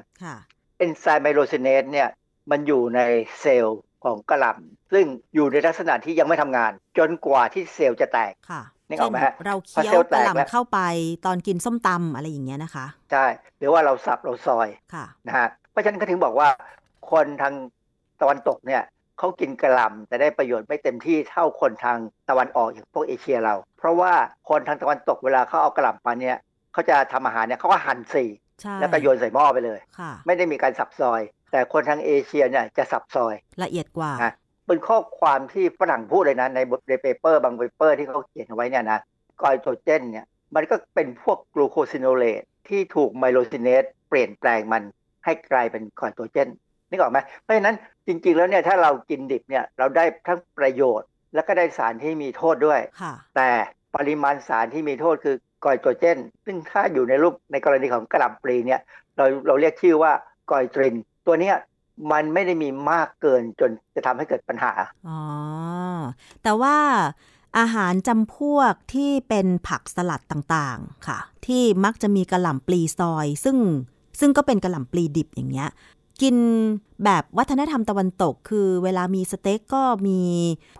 [0.79, 2.09] เอนไซม์ myrosinase เนี่ย
[2.51, 3.01] มันอยู่ใน
[3.41, 5.05] เซลล์ของกะหล่ำซึ่ง
[5.35, 10.79] อยู่ในลักษณะที่ยังไม่ทำงาน จนกว่าที่เซลล์จะแตกค่ะนึกออกไหมเราเคี้ยวกะหล่ำเข้าไป
[11.27, 13.27] ตอนกินส้มตำอะไรอย่างเงี้ยนะคะใช่
[13.59, 16.49] หรือว่าเราสับเราซอยค่ะนะฮะเพราะฉะนั้นก็ถึงบอกว่า
[17.11, 17.55] คนทาง
[18.21, 18.83] ตะวันตกเนี่ย
[19.19, 21.99] เขากินกะหล่ำแต่ได้ประโยชน์ไม่เต็มที่เท่าคนทาง
[22.31, 24.13] ตะวันออกอย่างพวกเอเชียเรา เพราะว่า
[24.49, 26.37] คนทางตะวันตกเวลาเขาเอากะหล่ำมาเนี่ย
[26.73, 28.29] เขาจะทำอาหารเนี่ยเขาก็หั่นสี่
[28.81, 29.81] แล้วก็โยนใส่หม้อไปเลย
[30.27, 31.21] ไม่ได้มีการสับซอย
[31.53, 34.13] แต่คนทางเอเชียเนี่ยจะสับซอย ละเอียดกว่า
[34.67, 39.01] เป็นข้อความที่ฝรั่งพูดเลยนะในบทใน paper บาง paper ที่เขาเขียนไว้เนี่ยนะ
[39.43, 44.83] goitrogen เนี่ยมันก็เป็นพวก glucosinolate ที่ถูก myrosinase เปลี่ยนแปลงมัน
[45.25, 46.49] ให้กลายเป็น goitrogen
[46.91, 47.77] นึกออกไหมเพราะฉะนั้น
[48.07, 52.81] จริงๆแล้วเนี่ยถ้าเรากินดิบเนี่ยเราได้ทั้งประโยชน์ แล้วก็ได้สารที่มีโทษด้วย
[53.37, 53.51] แต่
[53.97, 58.81] ปริมาณสารที่มีโทษคือ goitrogen ซึ่งถ้าอยู่ในรูปในกรณีของกะหล่ำปลีเนี่ย
[59.17, 60.13] เราเราเรียกชื่อว่า
[60.51, 60.95] goitrin
[61.27, 61.57] ตัวเนี้ย
[62.13, 64.73] มันไม่ได้มีมากเกินจนจะทำให้เกิดปัญหา
[65.09, 65.21] อ๋อ
[66.43, 66.77] แต่ว่า
[67.59, 73.57] อาหารจำพวกที่เป็นผักสลัดต่างๆ ค่ะ ที่มักจะมีกระหล่ำปลีซอย ซึ่ง
[74.21, 75.71] ซึ่งก็เป็นกระหล่ำปลีดิบอย่างเงี้ย
[76.23, 76.37] กิน
[77.05, 80.21] แบบวัฒนธรรมตะวันตก คือเวลามีสเต็กก็มี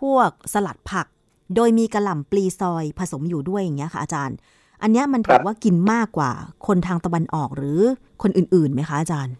[0.01, 1.07] พวกสลัดผัก
[1.55, 4.37] โดยมีกระหล่ำปลีซอยผสมอยู่ด้วยอย่างเงี้ยค่ะอาจารย์
[4.81, 6.31] อันนี้มันถือว่ากินมากกว่า
[6.67, 7.79] คนทางตะวันออกหรือ
[8.21, 9.35] คนอื่นๆไหมคะอาจารย์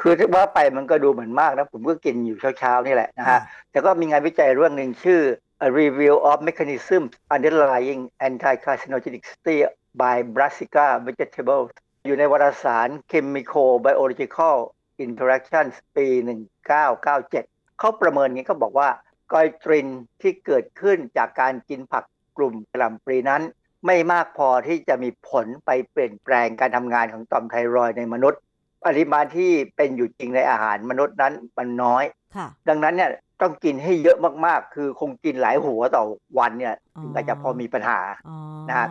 [0.00, 5.20] คือว่าไปมันก็ดูเหมือนมากนะผมก็กินอยู่เช้าๆนี่แหละนะฮะแต่ก็มีงานวิจัยเรื่องหนึ่งชื่อ
[5.66, 9.56] A Review of Mechanisms Underlying Anti-Carcinogenicity
[10.00, 11.68] by Brassica Vegetables
[12.06, 14.56] อยู่ในวารสาร Chemical Biological
[15.04, 16.06] Interactions ปี
[16.72, 18.88] 1997 เขาประเมินนี้เขาบอกว่า
[19.32, 19.88] กอยตริน
[20.22, 22.04] ที่เกิดขึ้นจากการกินผัก
[22.36, 23.42] กลุ่มกระลำปรีนั้น
[23.86, 28.40] ไม่มากพอที่จะมีผลไปเปลี่ยนแปลงการทำงานของต่อมไทรอยในมนุษย์
[28.86, 32.04] ปริมาณที่เป็นอยู่จริงในอาหารมนุษย์นั้นมันน้อย
[32.68, 33.10] ดังนั้นเนี่ย
[33.42, 36.04] ต้องกินให้เยอะมากๆ คือคงกินหลายหัวต่อ
[36.38, 38.00] วันเนี่ยถึงจะพอมีปัญหา
[38.68, 38.88] นะฮะ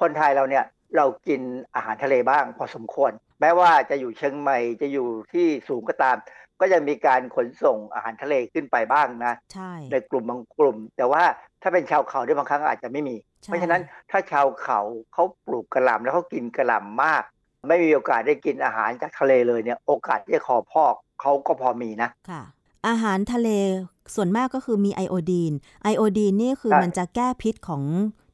[0.00, 0.64] คนไทยเราเนี่ย
[0.96, 1.40] เรากิน
[1.74, 6.16] อาหารทะเลบ้างพอสมควร แม้ว่าจะอยู่เชียงใหม่จะอยู่ที่สูงก็ตาม
[6.60, 11.22] ก็ยังมีการขนส่งอาหารทะเลขึ้นไปบ้างนะใในกลุ่มบางกลุ่ม แต่ว่า
[11.62, 13.14] ถ้าเป็นชาวเขาที่บางครั้งอาจจะไม่มี
[13.46, 14.80] เพราะฉะนั้นถ้าชาวเขา
[15.12, 17.22] เขาปลูกกระหล่ำแล้วเขากินกระหล่ำมาก
[17.68, 22.42] ไม่มีโอกาสได้กินอาหารจากทะเลเลยเนี่ย โอกาสที่จะคอพอกเขาก็พอมีนะค่ะ
[22.88, 23.48] อาหารทะเล
[24.14, 25.52] ส่วนมากก็คือมีไอโอดีน
[25.84, 27.82] ไอโอดีนนี่คือมันจะแก้พิษของ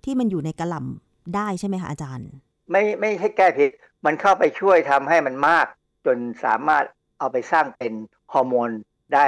[0.05, 2.29] ที่มันอยู่ในกระหล่ำได้ใช่ไหมคะอาจารย์
[2.71, 3.71] ไม่ไม่ใช่แก้ผิด
[4.05, 5.67] มันเข้าไปช่วยทำให้มันมาก
[6.07, 6.85] จนสามารถ
[7.19, 7.93] เอาไปสร้างเป็น
[8.33, 8.71] ฮอร์โมน
[9.15, 9.27] ได้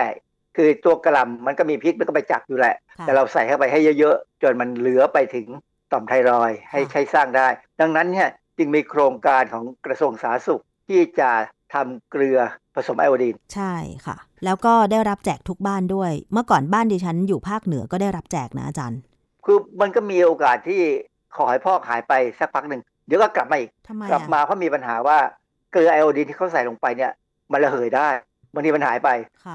[0.57, 5.47] คือตัวกระลำมันก็มีพิษมันก็ไปจับอยู่แหละ แต่เราใส่เข้าไปให้เยอะๆ จนมันเหลือไปถึง
[5.93, 7.49] ต่อมไทรอยให้ใช้สร้างได้
[7.81, 8.29] ดังนั้นเนี่ย
[8.59, 11.31] จึงมีโครงการของกระทรวงสาธารณสุขที่จะ
[11.75, 12.39] ทำเกลือ
[12.75, 13.75] ผสมไอโอดีน ใช่
[14.07, 19.01] ค่ะ แล้วก็ได้รับแจกทุกบ้านด้วย เมื่อก่อนบ้านดิฉันอยู่ภาคเหนือก็ได้รับแจกนะอาจารย์
[19.45, 20.83] คือมันก็มีโอกาสที่
[21.37, 23.71] ขอให้พ่อหายไปสักพักหนึ่งเดี๋ยวก็กลับมาอีก
[24.11, 25.19] กลับมาเพราะมีปัญหาว่า
[25.73, 27.13] เกลือไอโอดีนที่เขาใส่ลงไปเนี่ย
[27.53, 28.09] มันระเหยได้
[28.55, 29.09] บางทีมันหายไป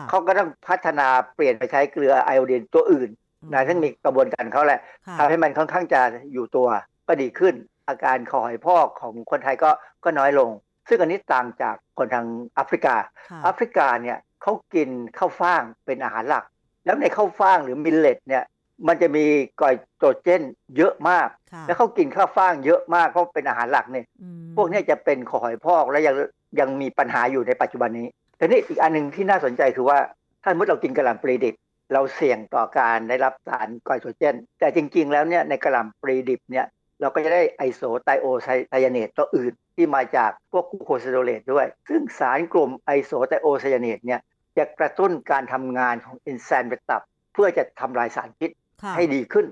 [0.09, 3.09] เขาก็ต้องพัฒนาเปลี่ยนไปใช้เกลือไอโอดีนตัวอื่น
[3.53, 4.79] นะซึ่งมีกระบวนการเขาแหละ
[5.17, 6.01] ทำให้มันค่อนข้างจะ
[6.33, 6.67] อยู่ตัว
[7.07, 7.53] ก็ดีขึ้น
[7.89, 9.69] อาการคอหอยพอกของคนไทยก็
[10.03, 10.49] ก็น้อยลง
[10.89, 12.25] ซึ่งอันนี้ต่างจากคนทาง
[12.55, 12.95] แอฟริกา
[13.43, 16.43] แอฟริกาเนี่ยเขากินข้าวฟ่างเป็นอาหารหลัก
[16.85, 18.43] แล้วในข้าวฟ่างหรือ millet เนี่ย
[18.87, 19.25] มันจะมี
[19.61, 20.41] goitrogen
[20.77, 21.27] เยอะมาก
[21.67, 24.05] แล้วเขากินข้าวฟ่างเยอะมากเพราะเป็นอาหารหลักเนี่ย
[24.55, 26.15] พวกนี้จะเป็นคอหอยพอกและยัง
[26.59, 29.97] ยังมีปัญหาอยู่ในปัจจุบันนี้แต่นี่อีกอันหนึ่งที่น่าสนใจคือว่า
[30.43, 31.55] ถ้าเมื่อเรากินกะหล่ำปลีดิบ
[31.93, 36.65] เราเสี่ยงต่อการได้รับสาร goitrogen แต่จริง ๆ แล้วเนี่ยในกะหล่ำปลีดิบเนี่ย
[37.01, 44.19] เราก็จะได้ isothiocyanate ตัวอื่นที่มาจากพวกกูโคซิโดเลตด้วย ซึ่งสารกลุ่ม isothiocyanate เนี่ย
[44.57, 47.01] จะกระตุ้นการทำงานของเอนไซม์ในตับ
[47.33, 48.49] เพื่อจะทำลายสารพิษ
[48.95, 49.45] ให้ดีขึ้น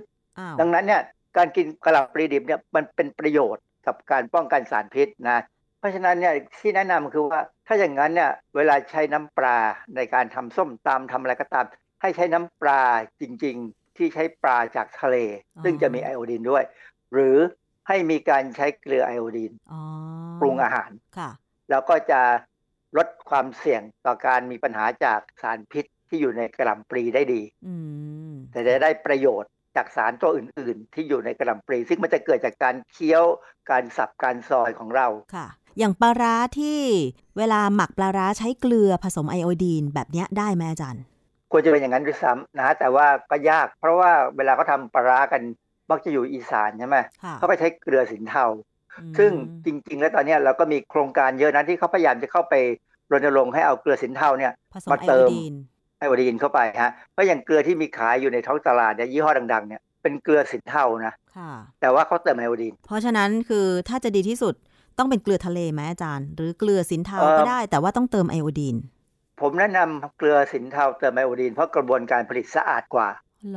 [0.59, 1.01] ดังนั้นเนี่ย
[1.37, 5.39] การกินกะหล่ำปลีดิบเนี่ยมันเป็นประโยชน์กับการป้องกันสารพิษนะ
[5.79, 9.57] เพราะฉะนั้นเนี่ยที่แนะนำคือว่าถ้าอย่างนั้นเนี่ยเวลาใช้น้ำปลา
[9.95, 11.65] ในการทำส้มตำทำอะไรก็ตาม
[12.03, 12.83] ให้ใช้น้ำปลา
[13.21, 15.17] จริง ๆ ที่ใช้ปลาจากทะเล
[15.63, 16.63] ซึ่งจะมีไอโอดีนด้วย
[17.13, 17.37] หรือ
[17.87, 19.51] ให้มีการใช้เกลือไอโอดีน
[20.39, 20.91] ปรุงอาหาร
[21.69, 22.21] แล้วก็จะ
[22.97, 27.41] ลดความเสี่ยงต่อการมีปัญหาจากสารพิษที่อยู่ในกระหล่ำปลีได้ดี
[28.51, 33.23] แต่จะได้ประโยชน์จากสารตัวอื่น ๆ ที่อยู่ในกระหล่ำปลีซึ่งมันจะเกิดจากการเคี้ยว
[33.69, 35.47] การสับการซอยของเราค่ะ
[35.79, 36.79] อย่างปลาร้าที่
[37.37, 41.03] เวลาหมักปลาร้าใช้เกลือผสมไอโอดีนแบบนี้ได้ไหมอาจารย์
[41.55, 45.41] ควรจะเป็นอย่างนั้นด้วยซ้ำนะแต่ว่าก็ยากเพราะว่าเวลาเขาทาปลาร้ากัน
[45.89, 46.97] มักจะอยู่อีสานใช่ไหม
[47.37, 48.45] เขาก็ใช้เกลือสินเทา
[49.17, 49.31] ซึ่ง
[49.65, 52.53] จริง ๆ แล้วตอนนี้เราก็มีโครงการเยอะนะที่เขาพยายามจะเข้าไป
[53.11, 54.53] รณรงค์ให้เอาเกลือสินเทาเนี่ย
[54.91, 55.27] มาเติม
[55.99, 61.13] ไอโอดีนเข้าไปฮะเพราะอย่างเกลือที่มีขายอยู่ในท้องตลาดเนี่ยยี่ห้อดัง ๆเนี่ยเป็นเกลือสินเทานะ
[61.81, 64.53] แต่ว่าเขาเติมไอโอดีน เพราะฉะนั้นคือถ้าจะดีที่สุด
[64.97, 68.75] ต้องเป็นเกลือทะเลไหมอาจารย์ หรือเกลือสินเทาก็ได้แต่ว่าต้องเติมไอโอดีน
[69.41, 73.09] ผมแนะนำเกลือสินเทาเติมไอโอดีนเพราะกระบวนการผลิตสะอาดกว่า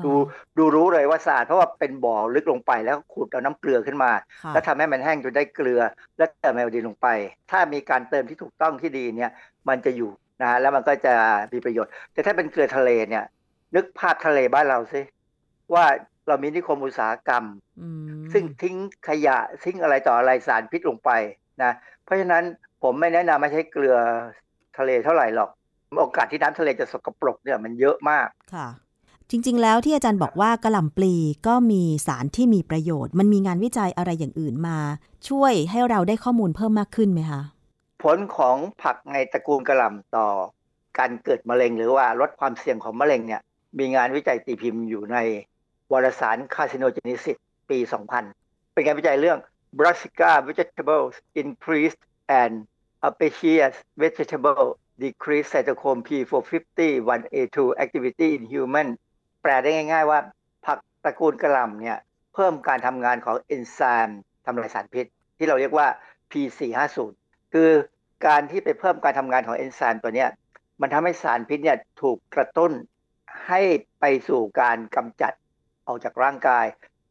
[0.05, 0.13] ดู
[0.59, 4.11] ดูรู้เลยว่าสะอาดเพราะว่าเป็นบ่อลึกลงไปแล้วขุดเอาน้ำเกลือขึ้นมา
[4.53, 5.81] แล้วทำให้มันแห้งจนได้เกลือ
[6.17, 7.09] แล้วเติมไอโอดีนลงไป
[7.51, 9.31] ถ้ามีการเติมที่ถูกต้องที่ดีเนี่ย
[9.69, 10.11] มันจะอยู่
[10.43, 11.15] นะแล้วมันก็จะ
[11.53, 13.25] มีประโยชน์ แต่ถ้าเป็นเกลือทะเลเนี่ย
[13.75, 15.01] นึกภาพทะเลบ้านเราสิ
[15.75, 15.85] ว่า
[16.29, 17.45] เรามีนิคมอุตสาหกรรม
[18.33, 18.77] ซึ่งทิ้ง
[19.09, 21.11] ขยะทิ้งอะไรต่ออะไรสารพิษลงไป
[21.63, 21.73] นะ
[22.05, 22.45] เพราะฉะนั้น
[22.83, 23.97] ผมไม่แนะนำไม่ใช้เกลือ
[24.79, 25.51] ทะเลเท่าไหร่หรอก
[25.99, 28.69] โอกาสที่น้ำทะเลจะสกปรกเนี่ยมันเยอะมากค่ะ
[29.31, 31.15] จริง ๆ แล้วที่อาจารย์บอกว่ากระหล่ำปลี
[31.47, 34.79] ก็มีสารที่มีประโยชน์ มันมีงานวิจัยอะไรอย่างอื่นมา
[35.29, 37.41] ช่วยให้เราได้ข้อมูลเพิ่มมากขึ้นไหมคะ
[38.03, 40.27] ผลของผักในตระกูลกระหล่ำต่อ
[40.99, 43.41] การเกิดมะเร็งหรือว่าลดความเสี่ยงของมะเร็งเนี่ย
[43.79, 45.17] มีงานวิจัยตีพิมพ์อยู่ใน
[45.93, 47.39] วารสาร Carcinogenesis
[47.71, 47.79] ปี
[48.27, 49.39] 2000 เป็นงานวิจัยเรื่อง
[49.79, 52.03] Brassica vegetables increased
[52.41, 52.55] and
[53.09, 54.67] Apiaceous vegetable
[55.03, 56.81] decreased cytochrome P450
[57.13, 58.89] 1A2 activity in human
[59.43, 60.19] แปลได้ง่าย ๆ ว่า
[60.67, 61.99] ผักตระกูลกระหล่ำเนี่ย
[62.35, 65.07] เพิ่มการทำงานของเอนไซม์ทำลายสารพิษ
[65.39, 65.87] ที่เราเรียกว่า
[66.31, 66.99] P450
[67.53, 67.71] คือ
[68.27, 70.27] การที่ไปเพิ่มการทำงานของเอนไซม์ตัวนี้
[70.81, 72.73] มันทำให้สารพิษเนี่ยถูกกระตุ้น
[73.47, 73.61] ให้
[74.01, 75.33] ไปสู่การกำจัด
[75.87, 76.67] ออกจากร่างกาย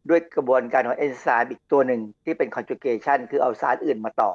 [0.09, 4.31] ด้วยกระบวนการของเอนไซม์อีกตัวหนึ่งที่เป็น conjugation คือเอาสารอื่นมาต่อ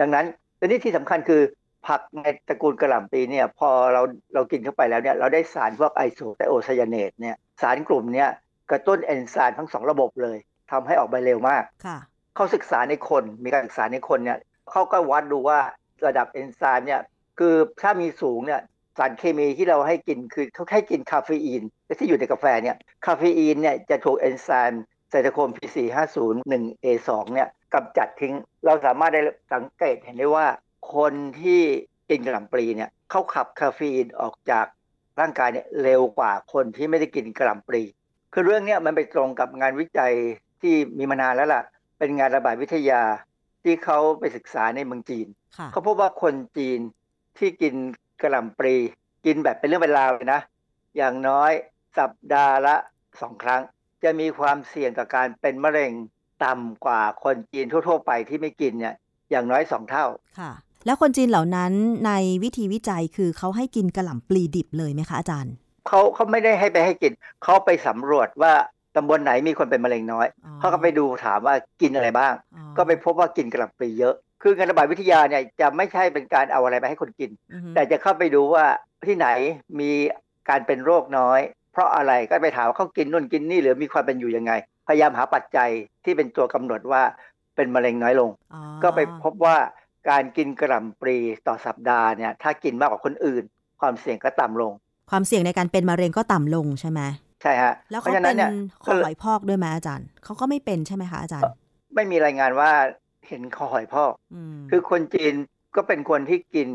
[0.00, 0.26] ดังนั้น
[0.58, 1.42] ตัวนี้ที่สำคัญคือ
[1.86, 4.02] ผักในตระกูลกะหล่ำปลีเนี่ยพอเรา
[4.34, 8.28] เรากินเข้าไปแล้วเนี่ยเราได้สารพวก isothiocyanate เนี่ยสารกลุ่มเนี้ย
[8.70, 10.38] กระตุ้นเอนไซม์ทั้งสองระบบเลย
[10.70, 11.62] ทำให้ออกไปเร็วมาก
[12.34, 14.38] เขาศึกษาในคนมีการศึกษาในคนเนี่ย
[14.70, 15.58] เขาก็วัดดูว่า
[16.06, 17.00] ระดับเอนไซม์เนี่ย
[17.38, 18.60] คือถ้ามีสูงเนี่ย
[18.98, 21.62] สารเคมีที่เราให้กินคือเขาให้กินคาเฟอีน
[21.98, 22.76] ที่อยู่ในกาแฟเนี่ย
[23.06, 29.22] คาเฟอีนเนี่ยจะถูกเอนไซม์ cytochrome P450-1A2 เนี่ยกำจัดทิ้ง เราสามารถได้
[29.52, 30.46] สังเกตเห็นได้ว่า
[30.94, 31.62] คนที่
[32.10, 34.66] กินกะหล่ำปลีเนี่ยเขาขับคาเฟอีนออกจาก
[35.20, 37.82] ร่างกายเนี่ยเร็วกว่าคนที่ไม่ได้กินกระหล่ำปลี
[38.32, 40.14] คือเรื่องนี้มันไปตรงกับงานวิจัย
[40.60, 41.62] ที่มีมานานแล้วล่ะ
[41.98, 43.02] เป็นงานระบาดวิทยา
[43.64, 45.26] ที่เขาไปศึกษาในเมืองจีน
[45.72, 46.80] เขาพบว่าคนจีน
[47.38, 47.74] ที่กิน
[48.22, 48.74] กระหล่ำปลี
[49.26, 50.40] กินแบบเป็นเรื่องเป็นราวเลยนะ
[50.96, 51.52] อย่างน้อย
[51.98, 52.76] สัปดาห์ละ
[53.20, 53.62] สองครั้ง
[54.04, 55.92] จะมีความเสี่ยงกับการเป็นมะเร็ง
[56.44, 58.94] ต่ำกว่าคนจีนทั่ว ๆ ไปที่ไม่กินเนี่ย
[59.30, 60.06] อย่างน้อยสองเท่า
[60.40, 60.52] ค่ะ
[60.86, 61.72] แล้วคนจีนเหล่านั้น
[62.06, 62.12] ใน
[62.42, 65.54] วิธีวิจัยคือเขาให้กินกระหล่ำปลีดิบเลยไหมคะอาจารย์
[65.86, 67.12] เขาเขาไม่ได้ให้ไปให้กิน
[67.42, 68.52] เขาไปสำรวจว่า
[68.96, 70.26] ตำบลไหนมีคนเป็นมะเร็งน้อย
[70.60, 72.32] เขาก็ไปดูถามว่ากินอะไรบ้าง
[72.76, 77.30] ก็ไปพบว่ากินกระหล่ำปลีเยอะ คืองานระบาดวิทยาเนี่ยจะไม่ใช่เป็นการเอาอะไรไปให้คนกิน
[77.74, 78.64] แต่จะเข้าไปดูว่า
[79.06, 79.28] ที่ไหน
[79.80, 79.90] มี
[80.48, 81.40] การเป็นโรคน้อย
[81.72, 84.52] เพราะอะไรก็ไปถามว่าเขากินนู่นกินนี่หรือมีความเป็นอยู่ยังไง
[84.88, 85.70] พยายามหาปัจจัย
[86.04, 87.02] ที่เป็นตัวกำหนดว่า
[87.56, 88.30] เป็นมะเร็งน้อยลง
[88.82, 89.56] ก็ไปพบว่า
[90.08, 93.44] การกินกระหล่ำปลีต่อสัปดาห์เนี่ย ถ้ากินมากกว่าคนอื่น
[93.80, 94.72] ความเสี่ยงก็ต่ำลง
[95.10, 97.00] ความเสี่ยงในการเป็นมะเร็งก็ต่ำลงใช่ไหม
[97.42, 98.38] ใช่ฮะแล้วเขาเป็น
[98.84, 101.52] คอหอยพอกด้วยไหมอาจารย์เขาก็ไม่เป็นใช่ไหมคะอาจารย์
[101.94, 102.70] ไม่มีรายงานว่า
[103.28, 104.12] เห็นคอหอยพอก
[104.70, 105.34] คือคนจีน
[105.76, 106.68] ก็เป็นคนที่กิน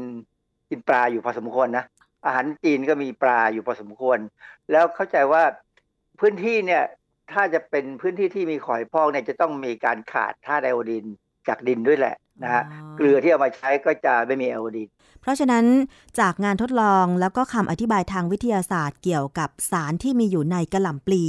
[0.69, 1.85] กินปลาอยู่พอสมควรนะ
[2.25, 4.19] อาหารจีนก็มีปลาอยู่พอสมควร
[4.71, 5.43] แล้วเข้าใจว่า
[6.19, 6.83] พื้นที่เนี่ย
[7.31, 11.05] ถ้าจะเป็นพื้นที่ที่มีหอยพอกเนี่ยจะต้องมีการขาดธาตุไอโอดีน
[11.47, 12.63] จากดินด้วยแหละ นะฮะ
[12.95, 14.89] เกลือที่เอามาใช้ก็จะไม่มีไอโอดีน
[15.21, 15.65] เพราะฉะนั้น
[16.19, 21.23] จากงานทดลองแล้วก็คำอธิบายทางวิทยาศาสตร์เกี่ยวกับสารที่มีอยู่ในกระหล่ำปลี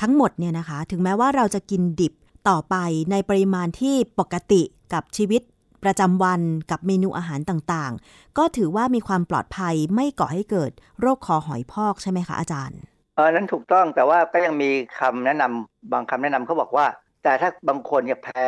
[0.00, 2.12] ทั้งหมดเนี่ยนะคะ ถึงแม้ว่าเราจะกินดิบ
[2.48, 2.76] ต่อไป
[3.10, 4.62] ในปริมาณที่ปกติ
[4.92, 5.42] กับชีวิต
[5.84, 10.70] ประจำวันกับเมนูอาหารต่างๆ ก็ถือว่ามีความปลอดภัยไม่ก่อให้เกิด
[11.00, 12.78] โรคคอหอยพอกใช่ไหมคะอาจารย์
[13.16, 16.86] เออนั้นถูกต้องแต่ว่าก็ยังมีคำแนะนำบางคำแนะนำเขาบอกว่า
[17.22, 18.44] แต่ถ้าบางคนเนี่ยแพ้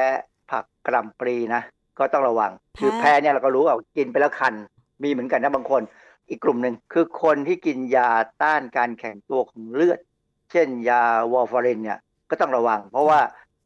[0.50, 1.62] ผักกระหล่ำปลีนะ
[2.00, 4.54] ก็ต้องระวัง คือแพ้เนี่ยเราก็รู้ว่ากินไปแล้วคัน
[5.02, 5.82] มีเหมือนกันนะบางคน
[6.28, 8.10] อีกกลุ่มหนึ่งคือคนที่กินยา
[8.42, 9.98] ต้านการแข็งตัวของเลือด
[10.50, 11.98] เช่นยาวอร์ฟารินเนี่ย
[12.30, 13.20] ก็ต้องระวัง เพราะว่า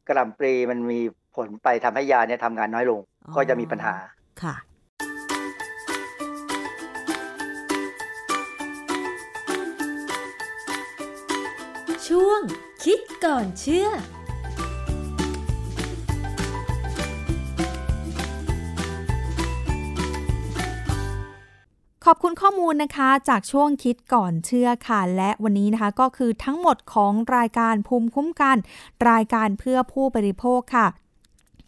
[0.09, 1.01] กระลำปลีมันมี
[1.35, 3.01] ผลไปทำให้ยาเนี่ยทำงานน้อยลง
[3.37, 3.95] ก็จะมีปัญหา
[4.43, 4.55] ค่ะ
[12.09, 12.41] ช่วง
[12.85, 13.89] คิดก่อนเชื่อ
[22.09, 28.57] ขอบคุณข้อมูลนะคะจากช่วงคิดก่อนเชื่อค่ะ และวันนี้นะคะก็คือทั้งหมดของรายการภูมิคุ้มกัน
[29.11, 30.87] รายการเพื่อผู้บริโภคค่ะ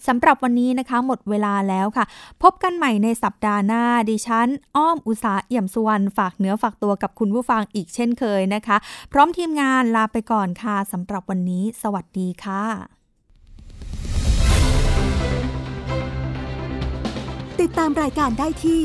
[0.07, 2.05] สำหรับวันนี้นะคะหมดเวลาแล้วค่ะ
[2.43, 8.76] พบกันใหม่ในสัปดาห์หน้า ดิฉัน อ้อมอุสาเอี่ยมสุวรรณฝากเนื้อฝากตัวกับคุณผู้ฟังอีกเช่นเคยนะคะ
[9.12, 12.64] พร้อมทีมงานลาไปก่อนค่ะสำหรับวันนี้ สวัสดีค่ะ
[17.61, 18.84] ติดตามรายการได้ที่